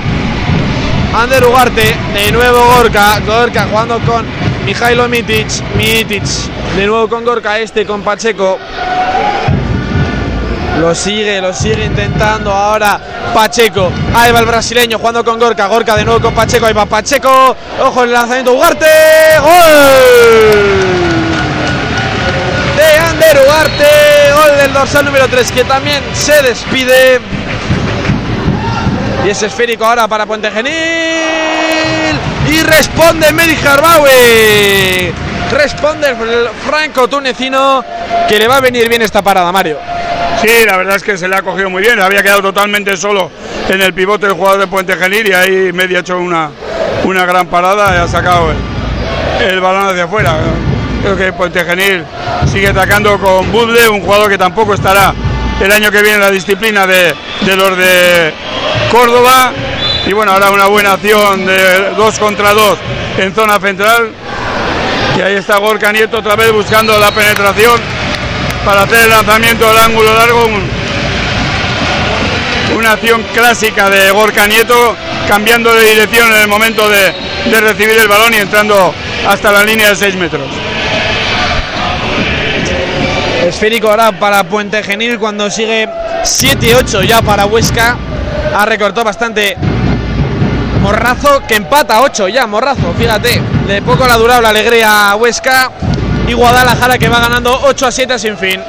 [1.14, 1.96] Ander Ugarte.
[2.14, 3.20] De nuevo Gorka.
[3.20, 4.26] Gorka jugando con
[4.70, 5.48] Mijailo Mitic.
[5.74, 6.22] Mitic.
[6.76, 7.58] De nuevo con Gorka.
[7.58, 8.56] Este con Pacheco.
[10.78, 13.00] Lo sigue, lo sigue intentando ahora
[13.34, 13.90] Pacheco.
[14.14, 15.66] Ahí va el brasileño jugando con Gorka.
[15.66, 16.66] Gorka de nuevo con Pacheco.
[16.66, 17.56] Ahí va Pacheco.
[17.82, 18.86] Ojo el lanzamiento Ugarte.
[19.40, 19.50] ¡Gol!
[22.76, 24.32] De Ander Ugarte.
[24.36, 27.20] Gol del dorsal número 3 que también se despide.
[29.26, 32.20] Y es esférico ahora para Puente Genil.
[32.50, 35.12] Y responde Medi Harbawi.
[35.52, 36.16] Responde
[36.66, 37.84] franco tunecino
[38.28, 39.78] que le va a venir bien esta parada, Mario.
[40.40, 42.00] Sí, la verdad es que se le ha cogido muy bien.
[42.00, 43.30] Había quedado totalmente solo
[43.68, 46.50] en el pivote el jugador de Puente Genil y ahí media ha hecho una,
[47.04, 50.36] una gran parada y ha sacado el, el balón hacia afuera.
[51.02, 52.04] Creo que Puente Genil
[52.50, 55.14] sigue atacando con Budle, un jugador que tampoco estará
[55.60, 58.34] el año que viene en la disciplina de, de los de
[58.90, 59.52] Córdoba.
[60.06, 62.78] Y bueno, ahora una buena acción de dos contra dos
[63.18, 64.10] en zona central.
[65.16, 67.78] Y ahí está Gorka Nieto otra vez buscando la penetración
[68.64, 70.44] para hacer el lanzamiento del ángulo largo.
[70.46, 70.80] un-
[72.76, 74.96] una acción clásica de Gorka Nieto,
[75.28, 77.12] cambiando de dirección en el momento de,
[77.50, 78.94] de recibir el balón y entrando
[79.28, 80.46] hasta la línea de 6 metros.
[83.46, 85.88] Esférico ahora para Puente Genil cuando sigue
[86.22, 87.98] 7-8 ya para Huesca.
[88.56, 89.56] Ha recortado bastante
[90.80, 93.40] Morrazo que empata 8 ya, Morrazo, fíjate.
[93.66, 94.14] De poco la
[94.48, 95.70] alegría a Huesca.
[96.26, 98.60] Y Guadalajara que va ganando 8 a 7 sin fin.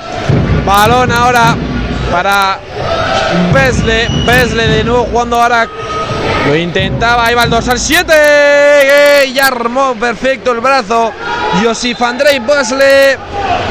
[0.66, 1.56] Balón ahora
[2.12, 2.60] para
[3.54, 4.10] Besle.
[4.26, 5.68] Besle de nuevo jugando ahora.
[6.48, 9.28] Lo intentaba, ahí va el dorsal 7.
[9.28, 11.12] Y armó perfecto el brazo.
[11.64, 13.18] Josif Andrei Besle.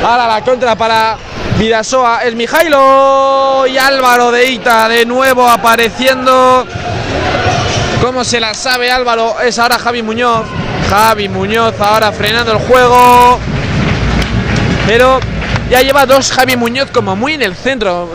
[0.05, 1.17] Ahora la contra para
[1.59, 2.25] Vidasoa.
[2.25, 3.67] Es Mijailo.
[3.67, 6.67] Y Álvaro de Ita de nuevo apareciendo.
[8.11, 10.45] Como se la sabe Álvaro, es ahora Javi Muñoz.
[10.89, 13.39] Javi Muñoz ahora frenando el juego.
[14.85, 15.21] Pero
[15.71, 18.11] ya lleva dos Javi Muñoz como muy en el centro,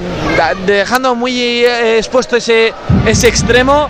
[0.65, 2.73] dejando muy eh, expuesto ese,
[3.05, 3.89] ese extremo.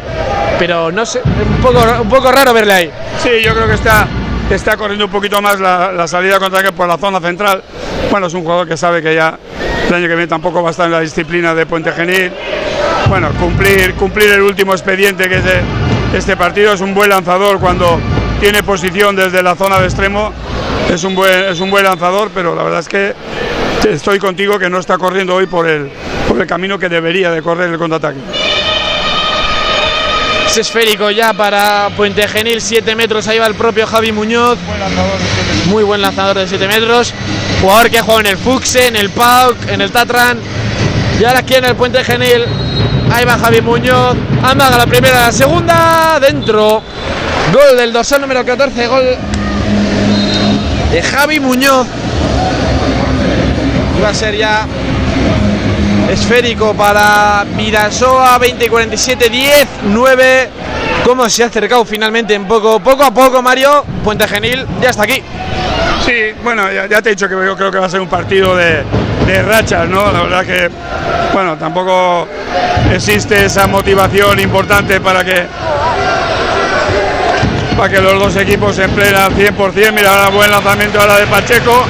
[0.59, 2.91] Pero no sé, un poco, un poco raro verle ahí.
[3.23, 4.07] Sí, yo creo que está
[4.49, 7.63] está corriendo un poquito más la, salida contra que por la zona central.
[8.11, 9.37] Bueno, es un jugador que sabe que ya
[9.87, 12.31] el año que viene tampoco va a estar en la disciplina de Puente Genil.
[13.09, 15.43] Bueno, cumplir, cumplir el último expediente que es
[16.13, 16.73] este partido.
[16.73, 17.99] Es un buen lanzador cuando
[18.39, 20.31] tiene posición desde la zona de extremo.
[20.91, 23.13] Es un buen, es un buen lanzador, pero la verdad es que
[23.89, 25.89] estoy contigo que no está corriendo hoy por el,
[26.27, 28.19] por el camino que debería de correr el contraataque
[30.57, 34.57] esférico ya para Puente Genil, 7 metros, ahí va el propio Javi Muñoz.
[35.65, 37.13] Muy buen lanzador de 7 metros.
[37.61, 40.39] Jugador que ha jugado en el Fuxe, en el PAUC, en el Tatran.
[41.19, 42.45] Y ahora aquí en el Puente Genil.
[43.11, 44.15] Ahí va Javi Muñoz.
[44.43, 46.19] Amaga la primera, la segunda.
[46.19, 46.81] Dentro.
[47.53, 48.87] Gol del dorsal número 14.
[48.87, 49.17] Gol
[50.91, 51.87] de Javi Muñoz.
[54.03, 54.67] Va a ser ya
[56.09, 60.49] esférico para Vidasoa, 20 47, 10, 9.
[61.05, 63.83] ¿Cómo se ha acercado finalmente en poco, poco a poco, Mario?
[64.03, 65.21] Puente Genil ya está aquí.
[66.05, 68.55] Sí, bueno, ya, te he dicho que yo creo que va a ser un partido
[68.55, 68.83] de,
[69.25, 70.11] de rachas, ¿no?
[70.11, 70.69] La verdad que,
[71.33, 72.27] bueno, tampoco
[72.91, 75.45] existe esa motivación importante para que
[77.75, 79.91] para que los dos equipos se empleen al 100%.
[79.91, 81.85] Mira, ahora buen lanzamiento ahora de Pacheco.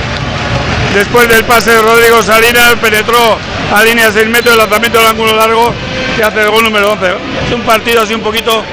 [0.95, 3.37] Después del pase de Rodrigo Salinas, penetró
[3.73, 5.73] a línea 6 metros, el lanzamiento del ángulo largo
[6.15, 7.05] que hace el gol número 11.
[7.47, 8.63] Es un partido así un poquito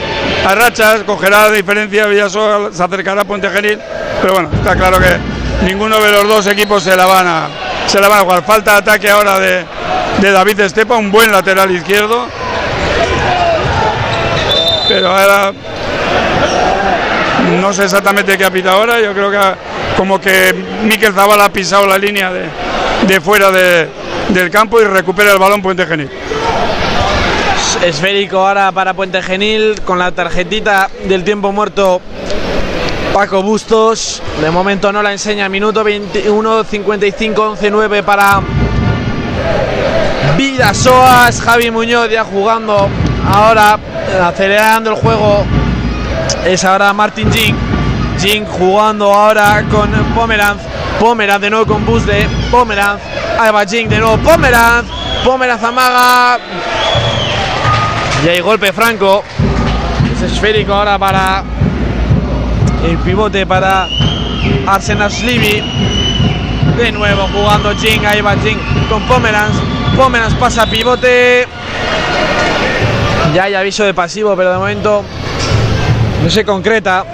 [0.47, 5.19] a rachas, cogerá la diferencia, Villasoa se acercará a Puente pero bueno, está claro que
[5.65, 7.49] ninguno de los dos equipos se la van a,
[7.87, 8.45] se la van a jugar.
[8.45, 9.65] Falta de ataque ahora de,
[10.21, 12.27] David Estepa, un buen lateral izquierdo.
[14.89, 15.53] Pero ahora
[17.61, 19.39] no sé exactamente qué ha pitado ahora, yo creo que
[19.97, 23.89] como que Miquel Zavala ha pisado la línea de fuera de,
[24.35, 26.09] del campo y recupera el balón Puente Genil.
[27.83, 32.01] Esférico ahora para Puente Genil con la tarjetita del tiempo muerto
[33.13, 34.23] Paco Bustos.
[34.41, 35.49] De momento no la enseña.
[35.49, 38.41] Minuto 21, 55, 11, 9 para
[40.37, 41.41] Vidasoas.
[41.41, 42.89] Javi Muñoz ya jugando
[43.27, 43.79] ahora,
[44.23, 45.45] acelerando el juego.
[46.47, 47.57] Es ahora Martin Jing.
[48.19, 50.63] Jing jugando ahora con Pomeranz.
[50.99, 53.01] Pomeranz de nuevo con bus de Pomeranz.
[53.43, 54.19] Ahí va Jing de nuevo.
[54.19, 54.87] Pomeranz.
[55.25, 56.39] Pomeranz amaga.
[58.25, 59.25] Y hay golpe franco.
[60.15, 61.43] Es esférico ahora para
[62.85, 63.89] el pivote para
[64.65, 65.61] Arsenal Slivi.
[66.77, 68.07] De nuevo jugando Jing.
[68.07, 69.57] Ahí va Jing con Pomeranz.
[69.97, 71.49] Pomeranz pasa pivote.
[73.35, 75.03] Ya hay aviso de pasivo, pero de momento
[76.23, 77.05] no se concreta.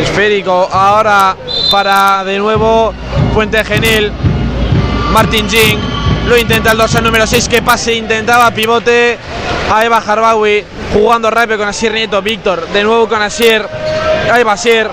[0.00, 1.36] Esférico ahora
[1.70, 2.94] para de nuevo
[3.34, 4.31] Puente Genil.
[5.12, 5.78] Martin Jing.
[6.26, 9.18] Lo intenta el dorsal número 6 que pase, intentaba pivote.
[9.72, 13.66] A Eva Harbawi jugando rápido con Asier Nieto, Víctor de nuevo con Asier,
[14.30, 14.90] ahí va Asier.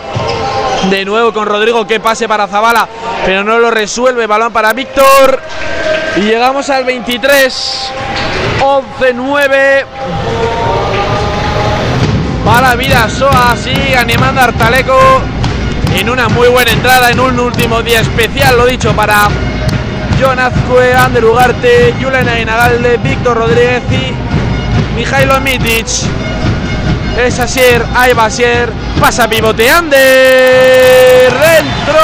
[0.90, 2.88] De nuevo con Rodrigo que pase para Zabala
[3.26, 5.40] pero no lo resuelve, balón para Víctor.
[6.18, 7.92] Y llegamos al 23
[8.60, 9.86] 11-9
[12.44, 15.00] para Vidasoa, sigue animando a Artaleco.
[15.96, 19.28] En una muy buena entrada en un último día especial, lo dicho, para
[20.20, 24.14] John Azcue, Ander Ugarte, Juliana Inagalde, Víctor Rodríguez y
[24.98, 25.88] Mijailo Mitic.
[27.18, 28.14] Es Asier, ahí
[29.00, 32.00] pasa pivote Ander, dentro.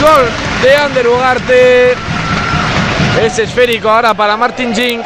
[0.00, 0.30] Gol
[0.62, 1.94] de Ander Ugarte.
[3.22, 5.02] Es esférico ahora para Martin Jing.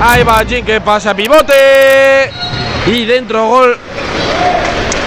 [0.00, 2.30] Ahí va Jing que pasa pivote.
[2.86, 3.78] Y dentro gol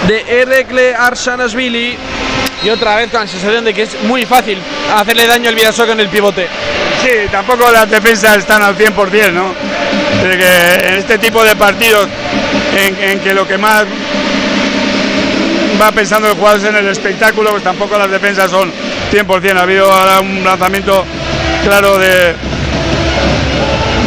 [0.07, 2.14] de Erekle Arsanasvili.
[2.65, 4.57] Y otra vez con la sensación de que es muy fácil
[4.91, 6.47] hacerle daño al Vidasoa con el pivote.
[7.03, 9.53] Sí, tampoco las defensas están al 100%, ¿no?
[10.23, 12.07] De que en este tipo de partidos
[12.75, 13.85] en, que lo que más
[15.79, 18.71] va pensando el jugador es en el espectáculo, pues tampoco las defensas son
[19.11, 19.57] 100%.
[19.57, 21.05] Ha habido ahora un lanzamiento
[21.63, 22.33] claro de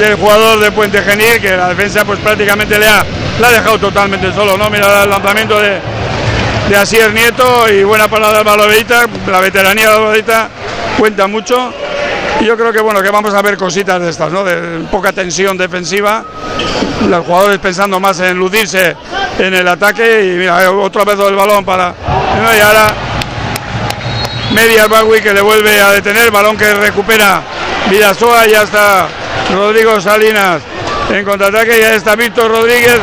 [0.00, 4.32] del jugador de Puente Genil que la defensa pues prácticamente le ha, ha dejado totalmente
[4.32, 4.68] solo, ¿no?
[4.68, 5.78] Mira el lanzamiento de,
[6.68, 8.66] de Asier Nieto y buena palabra de Alba
[9.30, 10.48] la veteranía de Alba
[10.98, 11.72] cuenta mucho.
[12.40, 14.44] Y yo creo que bueno que vamos a ver cositas de estas, ¿no?
[14.44, 16.24] De poca tensión defensiva,
[17.09, 18.96] los jugadores pensando más en lucirse
[19.38, 21.94] en el ataque y mira, otra vez el balón para
[22.56, 22.86] y ahora
[24.52, 27.42] media Bagui que le vuelve a detener, balón que recupera
[27.90, 29.09] Vidasoa, ya está
[29.54, 30.62] Rodrigo Salinas
[31.11, 32.98] en contraataque, ya está Víctor Rodríguez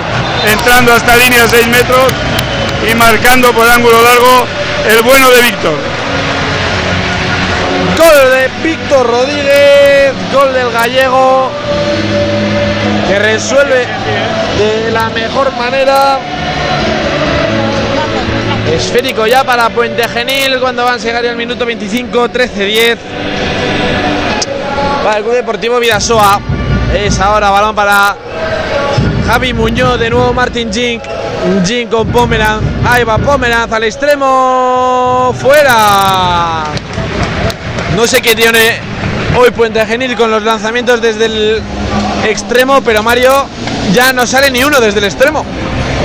[0.51, 2.13] entrando hasta línea 6 metros
[2.89, 4.45] y marcando por ángulo largo
[4.89, 5.77] el bueno de Víctor.
[7.97, 11.51] Gol de Víctor Rodríguez, gol del gallego,
[13.07, 13.85] que resuelve
[14.57, 16.19] de la mejor manera
[18.71, 22.97] Esférico ya para Puente Genil cuando van a llegar al minuto 25, 13-10.
[25.03, 26.41] Para el Club Deportivo Vidasoa.
[26.93, 28.15] Es ahora balón para
[29.27, 31.03] Javi Muñoz, de nuevo Martin Jink.
[31.65, 32.61] Jink con Pomeranz.
[32.87, 35.33] Ahí va Pomeranz al extremo.
[35.39, 36.63] Fuera.
[37.95, 38.79] No sé qué tiene
[39.37, 41.61] hoy Puente Genil con los lanzamientos desde el
[42.25, 43.45] extremo, pero Mario
[43.93, 45.45] ya no sale ni uno desde el extremo.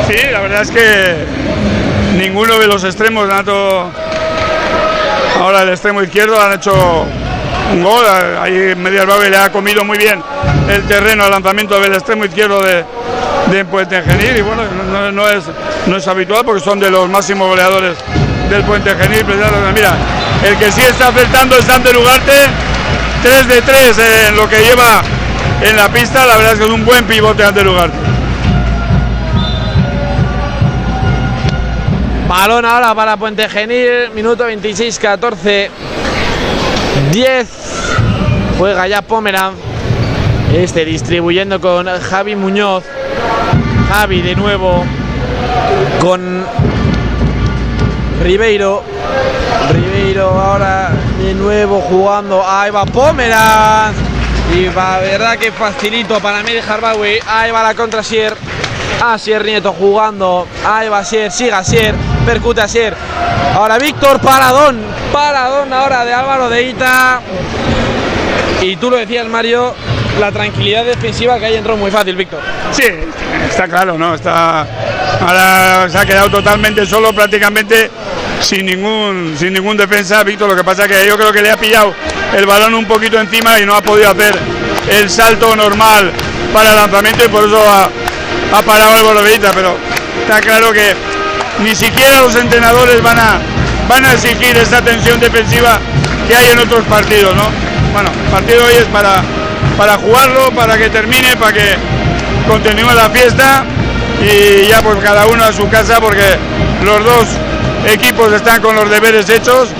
[0.09, 1.24] Sí, la verdad es que
[2.16, 3.91] ninguno de los extremos, tanto
[5.41, 7.07] ahora el extremo izquierdo, han hecho
[7.72, 8.05] un gol.
[8.41, 10.22] Ahí Medias Babe le ha comido muy bien
[10.69, 12.85] el terreno al lanzamiento del extremo izquierdo de,
[13.51, 14.37] de Puente Genil.
[14.37, 14.63] Y bueno,
[15.13, 15.45] no, es,
[15.87, 17.97] no es habitual porque son de los máximos goleadores
[18.49, 19.25] del Puente Genil.
[19.75, 19.95] Mira,
[20.45, 22.33] el que sí está acertando es Dante Lugarte,
[23.23, 23.99] 3 de 3
[24.29, 25.03] en lo que lleva
[25.63, 26.27] en la pista.
[26.27, 27.97] La verdad es que es un buen pivote ante Lugarte.
[32.29, 35.71] Balón ahora para Puente Genil, minuto 26, 14,
[37.11, 37.49] 10.
[38.57, 39.70] Juega ya Pomeran.
[40.55, 42.82] Este distribuyendo con Javi Muñoz.
[43.88, 44.84] Javi de nuevo
[46.01, 46.44] con
[48.20, 48.82] Ribeiro.
[49.72, 50.90] Ribeiro ahora
[51.22, 52.42] de nuevo jugando.
[52.44, 53.94] Ahí va Pomeran.
[54.53, 57.20] Y va, verdad que facilito para Medi Harbawi.
[57.28, 58.36] Ahí va la contra Sier.
[59.03, 60.48] Asier Nieto jugando.
[60.66, 61.94] Ahí va Sier, sigue Asier.
[62.26, 62.96] Percute Asier.
[63.55, 64.80] Ahora Víctor Paradón.
[65.12, 67.20] Paradón ahora de Álvaro de Ita.
[68.62, 69.74] Y tú lo decías, Mario,
[70.19, 72.41] la tranquilidad defensiva que hay entró muy fácil, Víctor.
[72.73, 72.85] Sí,
[73.49, 74.15] está claro, ¿no?
[74.15, 74.67] Está.
[75.21, 77.91] Ahora se ha quedado totalmente solo, prácticamente
[78.41, 80.49] sin ningún, sin ningún defensa, Víctor.
[80.49, 81.95] Lo que pasa es que yo creo que le ha pillado
[82.37, 84.35] el balón un poquito encima y no ha podido hacer
[84.91, 86.11] el salto normal
[86.53, 89.77] para el lanzamiento y por eso ha, ha parado el Borovita, pero
[90.23, 90.95] está claro que
[91.63, 93.39] ni siquiera los entrenadores van a,
[93.89, 95.79] van a exigir esa tensión defensiva
[96.27, 97.45] que hay en otros partidos, ¿no?
[97.93, 99.23] Bueno, partido hoy es para,
[99.81, 101.74] para jugarlo, para que termine, para que
[102.47, 103.64] continúe la fiesta
[104.20, 106.37] y ya pues cada uno a su casa porque
[106.85, 107.24] los dos
[107.87, 109.70] equipos están con los deberes hechos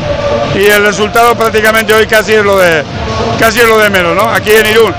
[0.55, 2.83] y el resultado prácticamente hoy casi es lo de
[3.39, 4.23] casi es lo de menos, ¿no?
[4.23, 4.95] Aquí en Irún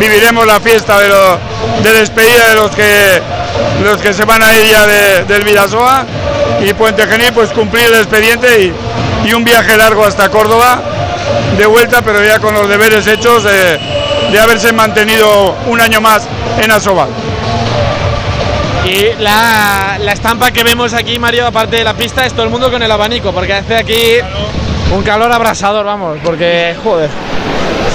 [0.00, 1.38] viviremos la fiesta de, lo,
[1.82, 3.20] de despedida de los que
[3.84, 6.06] los que se van a ir ya de, del Vidasoa
[6.66, 8.72] y Puente Genil pues cumplir el expediente y,
[9.28, 10.80] y, un viaje largo hasta Córdoba
[11.58, 13.95] de vuelta, pero ya con los deberes hechos eh,
[14.30, 16.26] de haberse mantenido un año más
[16.62, 17.08] en Asobal.
[18.84, 22.50] Y la, la, estampa que vemos aquí, Mario, aparte de la pista, es todo el
[22.50, 24.18] mundo con el abanico, porque hace aquí
[24.94, 27.10] un calor abrasador, vamos, porque, joder.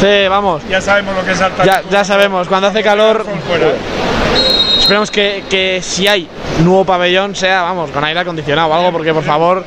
[0.01, 0.63] Sí, vamos.
[0.67, 1.63] Ya sabemos lo que es alta.
[1.63, 3.25] Ya, ya sabemos, cuando hace calor.
[4.79, 6.27] Esperemos que, que, si hay
[6.63, 9.63] nuevo pabellón sea, vamos, con aire acondicionado o algo, porque por favor,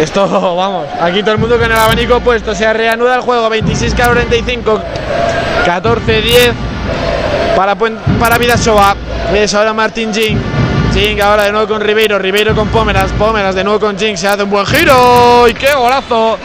[0.00, 0.26] esto,
[0.56, 4.82] vamos, aquí todo el mundo con el abanico puesto, se reanuda el juego, 26 45,
[5.64, 6.52] 14 10
[7.56, 8.96] para, para Vidasoa,
[9.34, 10.38] es ahora Martín Jing,
[10.92, 14.28] Jing ahora de nuevo con Ribeiro, Ribeiro con Pómeras, Pómeras de nuevo con Jing, se
[14.28, 16.38] hace un buen giro, y qué golazo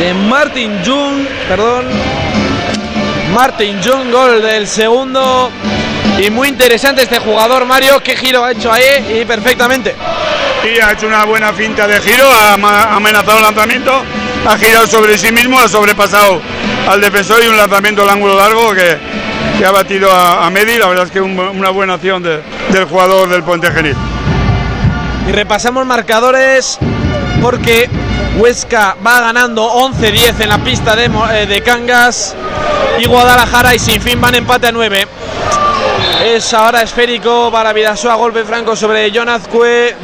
[0.00, 1.84] de Martin Jung, perdón,
[3.34, 5.50] Martin Jung, gol del segundo.
[6.18, 8.02] Y muy interesante este jugador, Mario.
[8.02, 9.20] ¿Qué giro ha hecho ahí?
[9.20, 9.94] Y perfectamente.
[10.62, 12.54] Sí, ha hecho una buena finta de giro, ha
[12.96, 14.02] amenazado el lanzamiento,
[14.46, 16.40] ha girado sobre sí mismo, ha sobrepasado
[16.86, 18.98] al defensor y un lanzamiento al ángulo largo que,
[19.58, 20.78] que ha batido a, a, Medi.
[20.78, 23.96] La verdad es que un, una buena acción de, del jugador del Puente Genil.
[25.28, 26.78] Y repasamos marcadores
[27.42, 27.88] porque
[28.36, 32.34] Huesca va ganando 11-10 en la pista de, eh, de Cangas
[32.98, 35.08] y Guadalajara y sin fin van empate a 9.
[36.24, 39.94] Es ahora esférico para Vidasoa, golpe franco sobre John Azcue.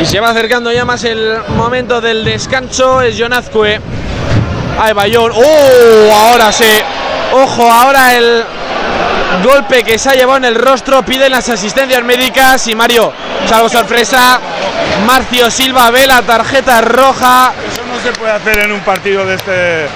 [0.00, 3.02] Y se va acercando ya más el momento del descanso.
[3.02, 3.80] Es John Azcue.
[4.78, 5.32] Ahí va John.
[5.34, 6.12] ¡Oh!
[6.12, 6.70] Ahora sí.
[7.32, 8.44] Ojo, ahora el
[9.42, 11.04] golpe que se ha llevado en el rostro.
[11.04, 12.68] Piden las asistencias médicas.
[12.68, 13.12] Y Mario,
[13.46, 14.40] salvo sorpresa,
[15.04, 17.52] Marcio Silva ve la tarjeta roja.
[17.70, 19.86] Eso no se puede hacer en un partido de este.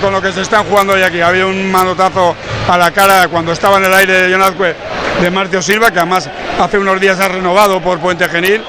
[0.00, 1.20] Con lo que se están jugando hoy aquí.
[1.20, 2.34] Había un manotazo
[2.68, 4.74] a la cara cuando estaba en el aire de Jonazque
[5.22, 6.28] de Marcio Silva, que además
[6.60, 8.60] hace unos días ha renovado por Puente Genil.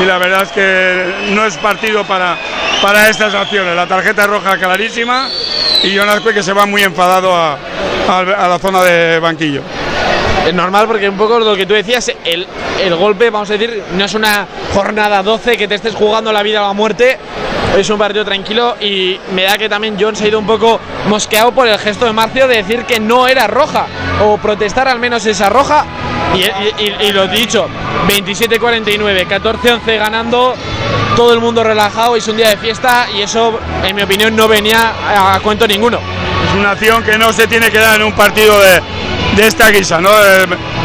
[0.00, 2.36] Y la verdad es que no es partido para,
[2.82, 3.74] para estas acciones.
[3.76, 5.28] La tarjeta roja clarísima
[5.84, 7.56] y Jonazque que se va muy enfadado a,
[8.08, 9.62] a, a la zona de banquillo.
[10.46, 12.46] Es normal porque un poco lo que tú decías, el,
[12.80, 16.42] el, golpe, vamos a decir, no es una jornada 12 que te estés jugando la
[16.42, 17.18] vida o la muerte,
[17.76, 20.80] es un partido tranquilo y me da que también John se ha ido un poco
[21.08, 23.86] mosqueado por el gesto de Marcio de decir que no era roja
[24.24, 25.84] o protestar al menos esa roja
[26.34, 27.66] Y, y- y- lo dicho,
[28.06, 30.54] 27-49, 14-11 ganando,
[31.16, 34.46] todo el mundo relajado, es un día de fiesta y eso, en mi opinión, no
[34.46, 34.92] venía
[35.34, 35.98] a, cuento ninguno.
[36.48, 38.80] Es una acción que no se tiene que dar en un partido de,
[39.36, 40.10] de esta guisa, ¿no?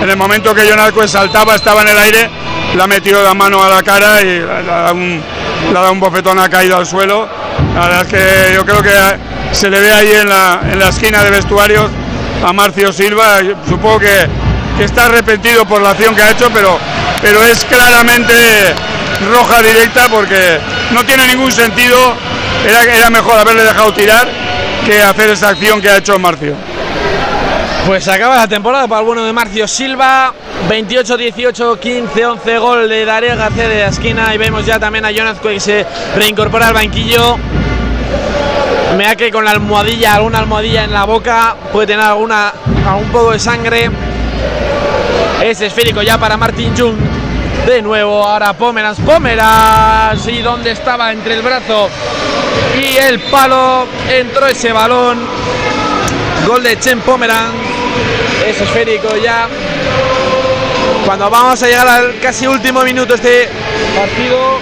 [0.01, 2.29] En el momento que Jonathan saltaba, estaba en el aire,
[2.75, 5.21] le ha metido la mano a la cara y ha dado un,
[5.71, 7.27] le ha dado un bofetón, ha caído al suelo.
[7.75, 8.91] La verdad es que yo creo que
[9.51, 11.89] se le ve ahí en la, en la esquina de vestuarios
[12.45, 13.39] a Marcio Silva.
[13.67, 14.27] Supongo que,
[14.77, 16.77] que está arrepentido por la acción que ha hecho, pero,
[17.21, 18.33] pero es claramente
[19.33, 20.59] roja directa porque
[20.91, 22.13] no tiene ningún sentido.
[22.67, 24.27] Era, era mejor haberle dejado tirar
[24.85, 26.55] que hacer esa acción que ha hecho Marcio.
[27.85, 30.33] Pues acaba la temporada para el bueno de Marcio Silva.
[30.69, 34.33] 28-18, 15-11 gol de Darío García de la esquina.
[34.33, 35.85] Y vemos ya también a Jonas que se
[36.15, 37.37] reincorpora al banquillo.
[38.97, 42.53] Me da que con la almohadilla, alguna almohadilla en la boca, puede tener alguna,
[42.87, 43.89] algún poco de sangre.
[45.43, 46.97] Es esférico ya para Martin Jung.
[47.67, 50.27] De nuevo, ahora Pomeranz, Pomeranz.
[50.27, 51.89] Y donde estaba entre el brazo
[52.79, 55.19] y el palo, entró ese balón.
[56.47, 57.51] Gol de Chen Pomeran.
[58.47, 59.47] Es esférico ya.
[61.05, 63.49] Cuando vamos a llegar al casi último minuto este
[63.95, 64.59] partido.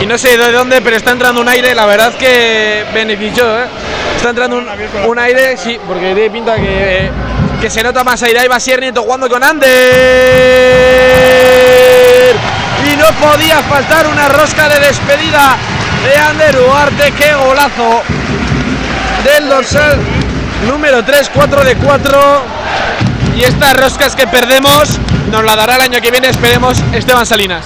[0.00, 3.58] Y no sé de dónde, pero está entrando un aire, la verdad que beneficioso.
[3.58, 3.66] ¿eh?
[4.16, 4.66] Está entrando un,
[5.06, 7.10] un aire, sí, porque tiene pinta que,
[7.60, 8.40] que se nota más aire.
[8.40, 9.68] Ahí va Nieto jugando con Ander.
[12.90, 15.56] Y no podía faltar una rosca de despedida
[16.04, 17.12] de Ander Ugarte.
[17.12, 18.02] ¡Qué golazo!
[19.24, 19.98] Del dorsal
[20.66, 22.59] número 3, 4 de 4.
[23.40, 24.98] Y estas roscas que perdemos
[25.30, 27.64] nos la dará el año que viene, esperemos, Esteban Salinas.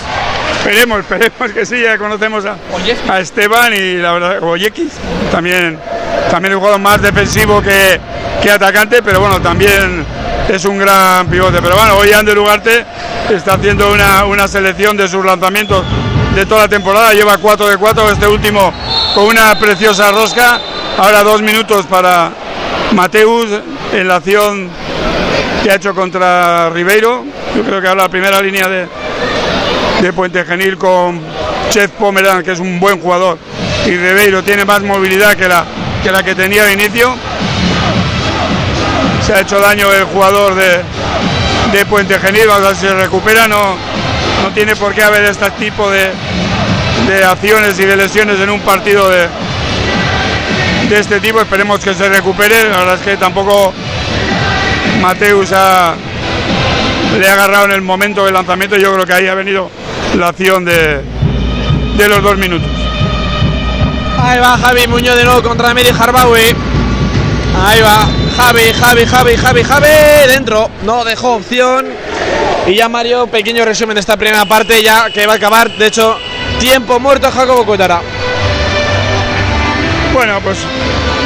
[0.59, 2.57] Esperemos, esperemos que sí, ya conocemos a,
[3.09, 4.93] a Esteban y la verdad, Ollekis,
[5.33, 5.77] también,
[6.31, 7.99] también un jugador más defensivo que,
[8.41, 10.07] que atacante, pero bueno, también
[10.49, 11.61] es un gran pivote.
[11.61, 12.87] Pero bueno, hoy Ander Ugarte
[13.31, 15.85] está haciendo una, una selección de sus lanzamientos
[16.37, 18.73] de toda la temporada, lleva 4 de 4, este último
[19.13, 20.61] con una preciosa rosca,
[20.99, 22.31] ahora dos minutos para
[22.93, 23.49] Mateus
[23.93, 24.71] en la acción
[25.65, 27.25] que ha hecho contra Ribeiro,
[27.57, 28.87] yo creo que ahora la primera línea de,
[30.03, 31.23] de Puente Genil con
[31.71, 33.39] Chef Pomeran, que es un buen jugador,
[33.87, 35.65] y Ribeiro tiene más movilidad que la
[36.03, 37.17] que, la que tenía de inicio.
[39.25, 40.83] Se ha hecho daño el jugador de,
[41.73, 43.75] de Puente Genil, vamos a ver si se recupera, no,
[44.43, 46.11] no tiene por qué haber este tipo de,
[47.09, 49.29] de acciones y de lesiones en un partido de,
[50.91, 53.73] de este tipo, esperemos que se recupere, la verdad es que tampoco
[55.09, 55.95] Mateus ha,
[57.21, 59.71] le ha agarrado en el momento del lanzamiento, yo creo que ahí ha venido
[60.17, 61.03] la acción de,
[61.99, 62.67] de los dos minutos.
[64.19, 66.57] Ahí va Javi Muñoz de nuevo contra Medi Harbawi.
[67.67, 69.87] Ahí va Javi, Javi, Javi, Javi, Javi.
[70.27, 71.87] Dentro, no dejó opción.
[72.67, 75.71] Y ya Mario, pequeño resumen de esta primera parte, ya que va a acabar.
[75.77, 76.17] De hecho,
[76.59, 78.01] tiempo muerto Jacobo Cuetara.
[80.15, 80.57] Bueno, pues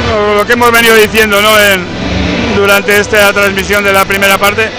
[0.09, 1.57] lo- lo que hemos venido diciendo ¿no?
[1.57, 1.98] En-
[2.59, 4.69] durante esta transmisión de la primera parte,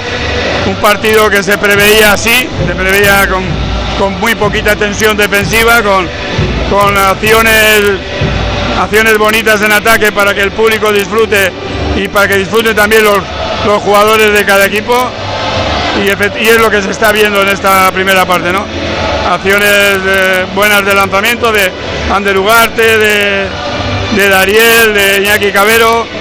[0.67, 3.43] un partido que se preveía así, se preveía con,
[3.99, 6.07] con muy poquita tensión defensiva, con,
[6.69, 7.81] con acciones,
[8.79, 11.51] acciones bonitas en ataque para que el público disfrute
[11.97, 13.19] y para que disfruten también los,
[13.65, 14.95] los jugadores de cada equipo.
[16.05, 18.65] Y, es lo que se está viendo en esta primera parte, ¿no?
[19.29, 21.71] Acciones eh, buenas de lanzamiento de
[22.13, 23.47] Ander Ugarte, de,
[24.17, 26.20] de Dariel, de Iñaki Cabero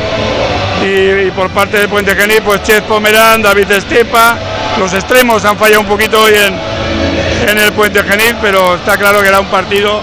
[0.84, 4.38] y, y por parte de Puente Genil, pues Chez Pomerán, David Estepa.
[4.78, 9.22] Los extremos han fallado un poquito hoy en, en el Puente Genil, pero está claro
[9.22, 10.02] que era un partido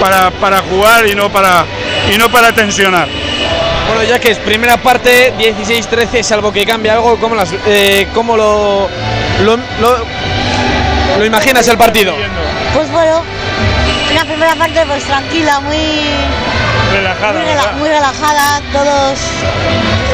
[0.00, 1.64] para, para jugar y no para,
[2.12, 3.08] y no para tensionar.
[3.88, 8.36] Bueno, ya que es primera parte, 16-13, salvo que cambie algo, ¿cómo, las, eh, cómo
[8.36, 8.88] lo,
[9.44, 10.06] lo, lo,
[11.18, 12.14] lo imaginas el partido?
[12.74, 13.22] Pues bueno,
[14.10, 15.76] una primera parte pues tranquila, muy,
[16.96, 17.32] Relajada.
[17.32, 19.18] muy, rela- muy relajada, todos,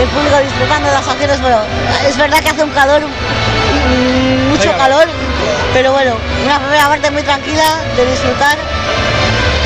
[0.00, 1.40] el público disfrutando de las acciones.
[1.40, 1.58] Bueno,
[2.06, 5.06] es verdad que hace un calor, mm, mucho calor,
[5.72, 7.64] pero bueno, una primera parte muy tranquila
[7.96, 8.56] de disfrutar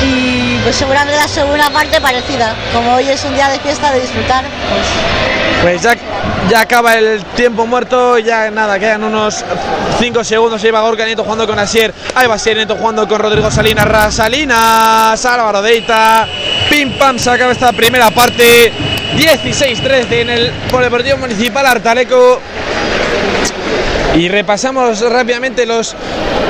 [0.03, 2.53] y pues seguramente la segunda parte parecida.
[2.73, 4.87] Como hoy es un día de fiesta de disfrutar, pues
[5.63, 5.95] Pues ya,
[6.49, 9.43] ya acaba el tiempo muerto, ya nada, quedan unos
[9.99, 10.63] 5 segundos.
[10.63, 11.93] Ahí va Gorka Nieto jugando con Asier.
[12.15, 13.85] Ahí va Asier Nieto jugando con Rodrigo Salinas.
[13.85, 16.27] Rasalinas, Álvaro Deita.
[16.69, 18.71] Pim pam, se acaba esta primera parte.
[19.15, 22.39] 16-13 en el Polideportivo Municipal Artaleco.
[24.15, 25.95] Y repasamos rápidamente los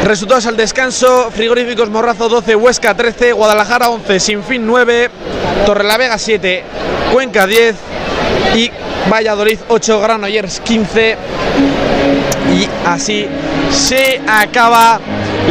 [0.03, 1.31] resultados al descanso.
[1.31, 5.09] Frigoríficos Morrazo 12, Huesca 13, Guadalajara 11, Sinfín 9,
[5.65, 6.63] Torrelavega 7,
[7.11, 7.75] Cuenca 10
[8.55, 8.71] y
[9.09, 11.17] Valladolid 8, Granollers 15.
[12.53, 13.27] Y así
[13.71, 14.99] se acaba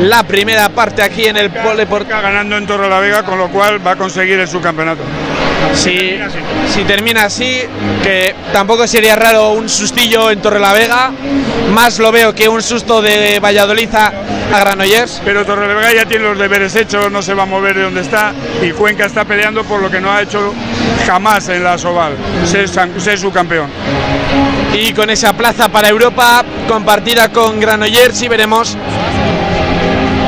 [0.00, 1.46] la primera parte aquí en el.
[1.46, 5.02] Está ganando en Torre la Vega, con lo cual va a conseguir el subcampeonato.
[5.74, 6.18] Si,
[6.72, 7.60] si termina así,
[8.02, 11.10] que tampoco sería raro un sustillo en Torrelavega,
[11.72, 14.12] más lo veo que un susto de Valladolid a,
[14.52, 15.20] a Granollers.
[15.24, 18.32] Pero Torrelavega ya tiene los deberes hechos, no se va a mover de donde está
[18.62, 20.54] y Cuenca está peleando por lo que no ha hecho
[21.06, 22.14] jamás en la Soval,
[22.44, 23.68] ser, su campeón.
[24.74, 28.76] Y con esa plaza para Europa compartida con Granollers y veremos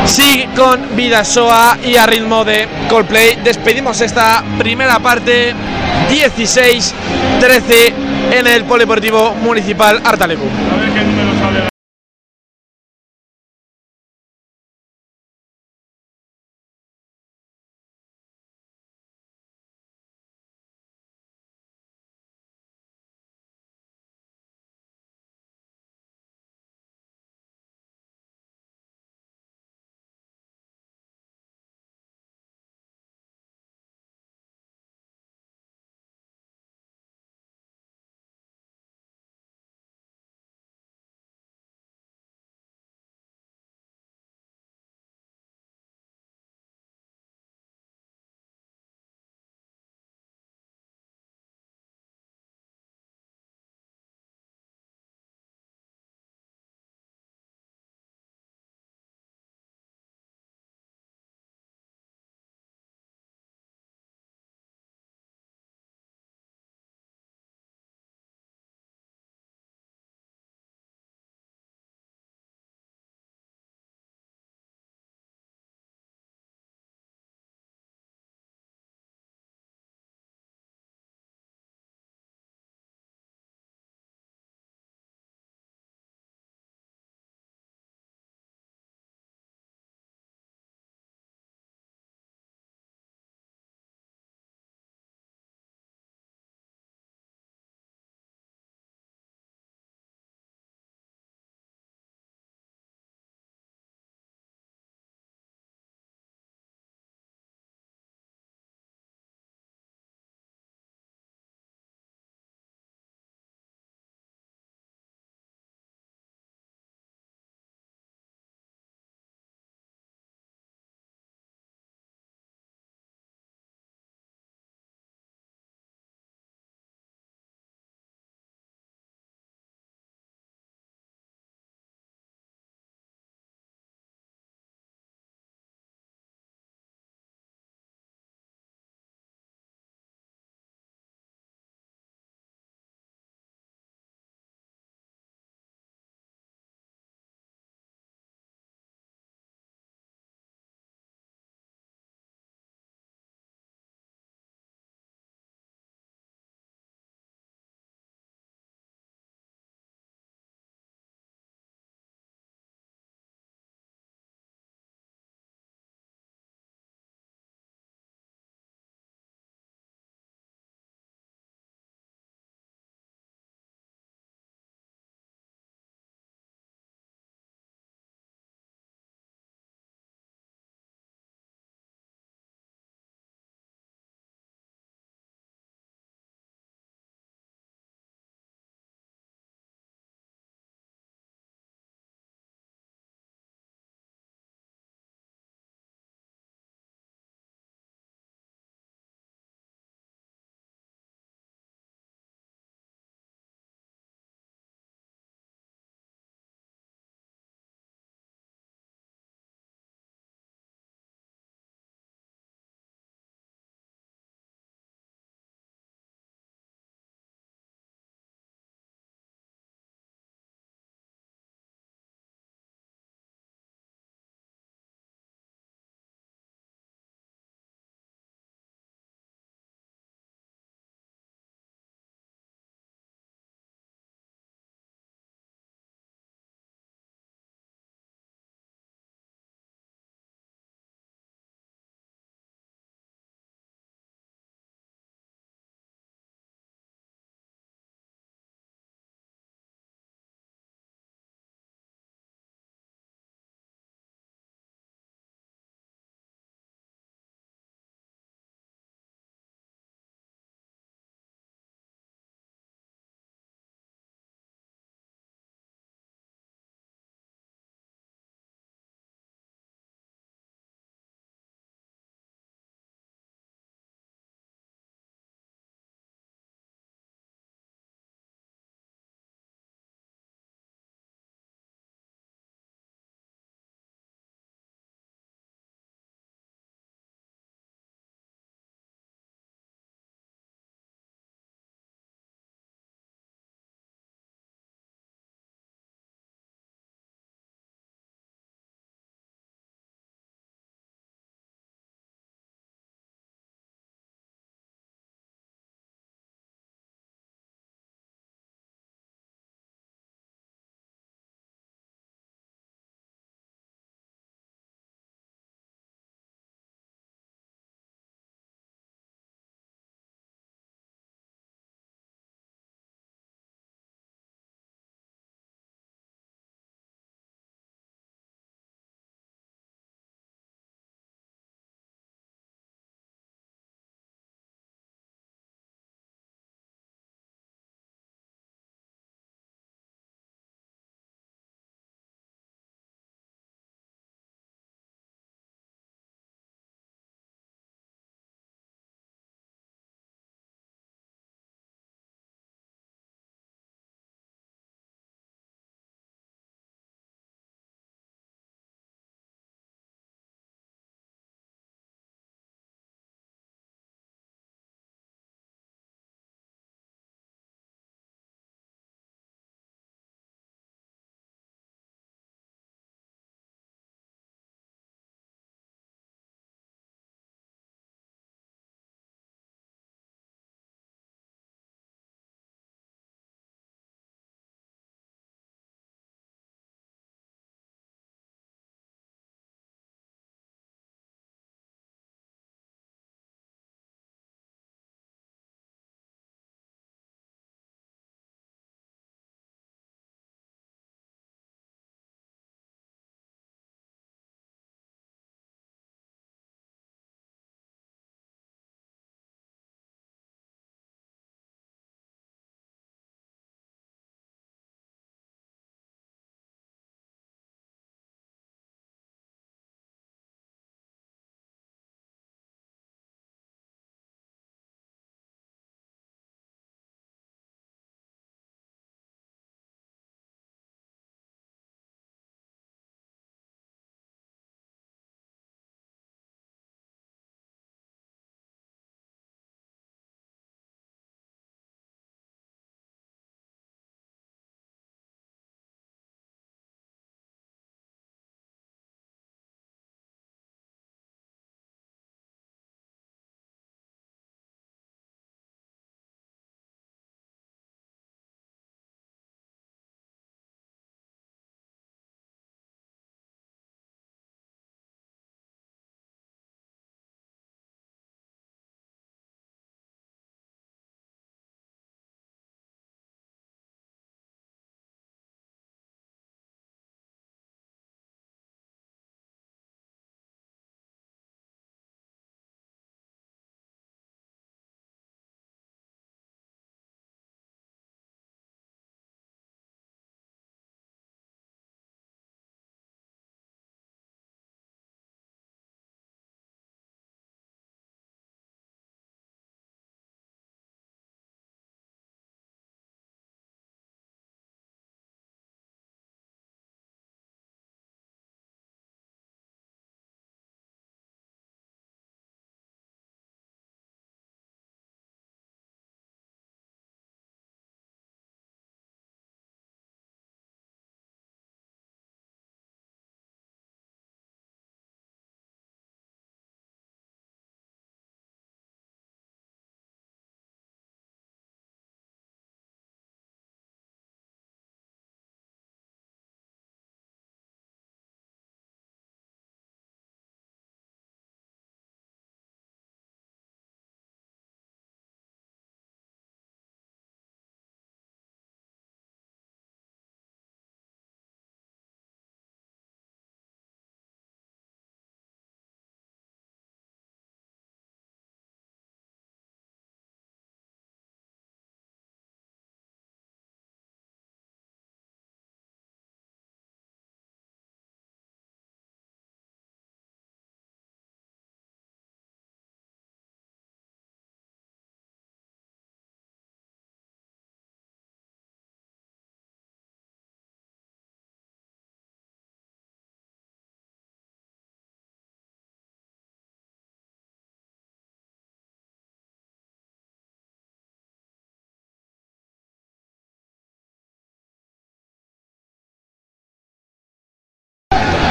[0.06, 5.54] si con Vidasoa y a ritmo de Coldplay despedimos esta primera parte
[6.11, 7.92] 16-13
[8.32, 10.44] en el Polideportivo Municipal Artalecu.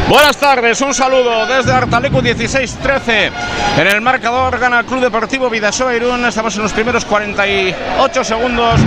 [0.09, 3.29] Buenas tardes, un saludo desde Artalecu 16-13.
[3.77, 6.23] En el marcador gana el Club Deportivo Vidasoa Irún.
[6.23, 8.79] Estamos en los primeros 48 segundos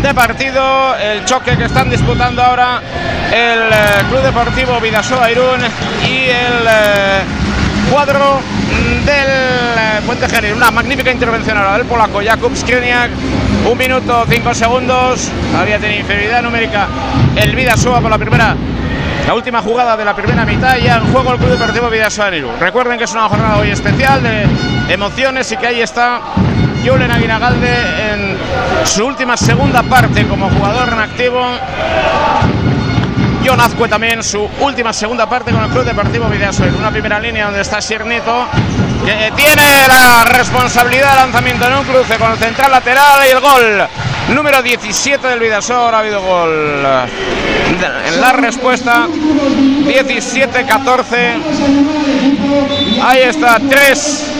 [0.00, 0.96] de partido.
[0.96, 2.80] El choque que están disputando ahora
[3.30, 5.60] el eh, Club Deportivo Vidasoa Irún
[6.08, 7.20] y el eh,
[7.92, 8.40] cuadro
[9.04, 10.54] del eh, Puente Genil.
[10.54, 13.10] Una magnífica intervención ahora del polaco Jakub Skriniak.
[13.70, 15.28] Un minuto, cinco segundos.
[15.58, 16.88] Había tenido inferioridad numérica
[17.36, 18.56] el Vidasoa por la primera
[19.26, 22.58] la última jugada de la primera mitad ya en juego el Club Deportivo Vidasoa Irún.
[22.60, 24.46] Recuerden que es una jornada hoy especial de
[24.88, 26.20] emociones y que ahí está
[26.84, 28.36] Julen Aguinagalde en
[28.84, 31.40] su última segunda parte como jugador en activo.
[33.44, 36.78] John Azcue también su última segunda parte con el Club Deportivo Irún.
[36.78, 38.46] Una primera línea donde está Siernito
[39.04, 43.40] que tiene la responsabilidad de lanzamiento en un cruce con el central lateral y el
[43.40, 43.86] gol
[44.34, 45.90] número 17 del Vidasoa.
[45.90, 46.86] Ha habido gol
[48.08, 51.42] en la respuesta 17-14.
[53.02, 54.30] Ahí está, 3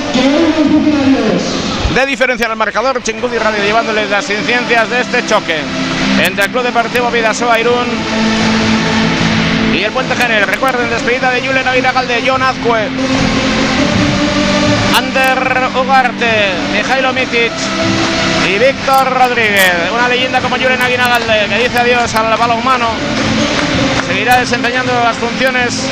[1.94, 3.02] de diferencia en el marcador.
[3.02, 5.58] Chingudi Radio llevándoles las incidencias de este choque
[6.24, 7.86] entre el Club Deportivo Vidasoa Irún
[9.74, 10.46] y el Puente Genel.
[10.46, 12.88] Recuerden, despedida de Julen Aguinagalde, John Azcue.
[14.96, 17.52] Ander Ugarte, Mijailo Mitic
[18.48, 19.90] y Víctor Rodríguez.
[19.92, 22.88] Una leyenda como Julen Aguinagalde que dice adiós al balón humano.
[24.06, 25.88] Seguirá desempeñando las funciones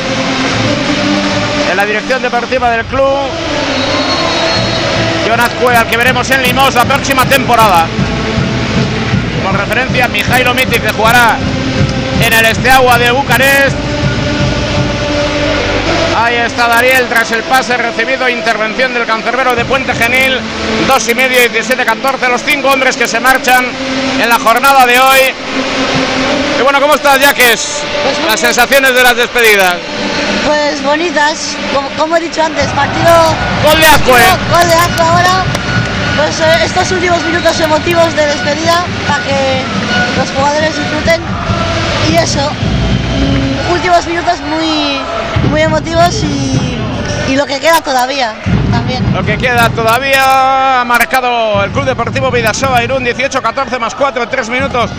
[1.70, 3.18] en la dirección deportiva del club.
[5.28, 7.86] John Azcue, al que veremos en Limos la próxima temporada.
[9.44, 11.36] Con referencia Mijailo Mitic, que jugará
[12.22, 13.76] en el Esteagua de Bucarest.
[16.16, 20.38] Ahí está Dariel tras el pase recibido, intervención del cancerbero de Puente Genil,
[20.86, 23.64] dos y medio, 17-14, los cinco hombres que se marchan
[24.20, 25.20] en la jornada de hoy.
[26.58, 27.82] Y bueno, ¿cómo estás, Jaques?
[28.04, 29.74] Pues Las sensaciones de las despedidas.
[30.46, 33.12] Pues bonitas, como, como he dicho antes, partido.
[33.64, 34.20] Gol de Azcue.
[34.52, 35.44] Gol de Azcue ahora.
[36.16, 39.62] Pues eh, estos últimos minutos emotivos de despedida para que
[40.18, 41.22] los jugadores disfruten.
[42.10, 45.00] Y eso, mm, últimos minutos muy,
[45.50, 46.78] muy emotivos y,
[47.28, 48.34] y lo que queda todavía
[49.14, 54.28] Lo que queda todavía ha marcado el Club Deportivo Vidasoa Irún 18-14 más 4 en
[54.28, 54.90] 3 minutos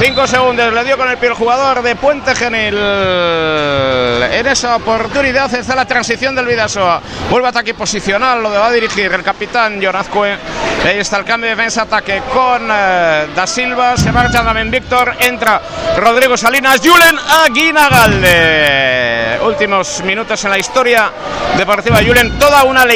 [0.00, 0.72] 5 segundos.
[0.72, 2.74] Le dio con el pie el jugador de Puente Genil.
[2.74, 7.02] En esa oportunidad está la transición del Vidasoa.
[7.28, 10.38] Vuelve a ataque posicional, lo va a dirigir el capitán Jonazcue.
[10.86, 13.98] Ahí está el cambio de defensa-ataque con eh, Da Silva.
[13.98, 15.14] Se marcha también Víctor.
[15.20, 15.60] Entra
[15.98, 16.80] Rodrigo Salinas.
[16.82, 19.38] Julen Aguinagalde.
[19.44, 21.12] Últimos minutos en la historia
[21.58, 21.98] deportiva.
[21.98, 22.86] Julen, toda una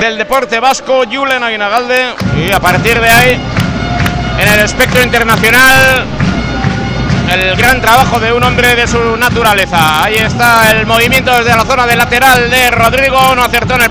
[0.00, 1.04] del deporte vasco.
[1.10, 2.14] Julen Aguinagalde.
[2.36, 3.40] Y a partir de ahí,
[4.38, 6.04] en el espectro internacional,
[7.32, 10.04] el gran trabajo de un hombre de su naturaleza.
[10.04, 13.34] Ahí está el movimiento desde la zona de lateral de Rodrigo.
[13.34, 13.90] No acertó en el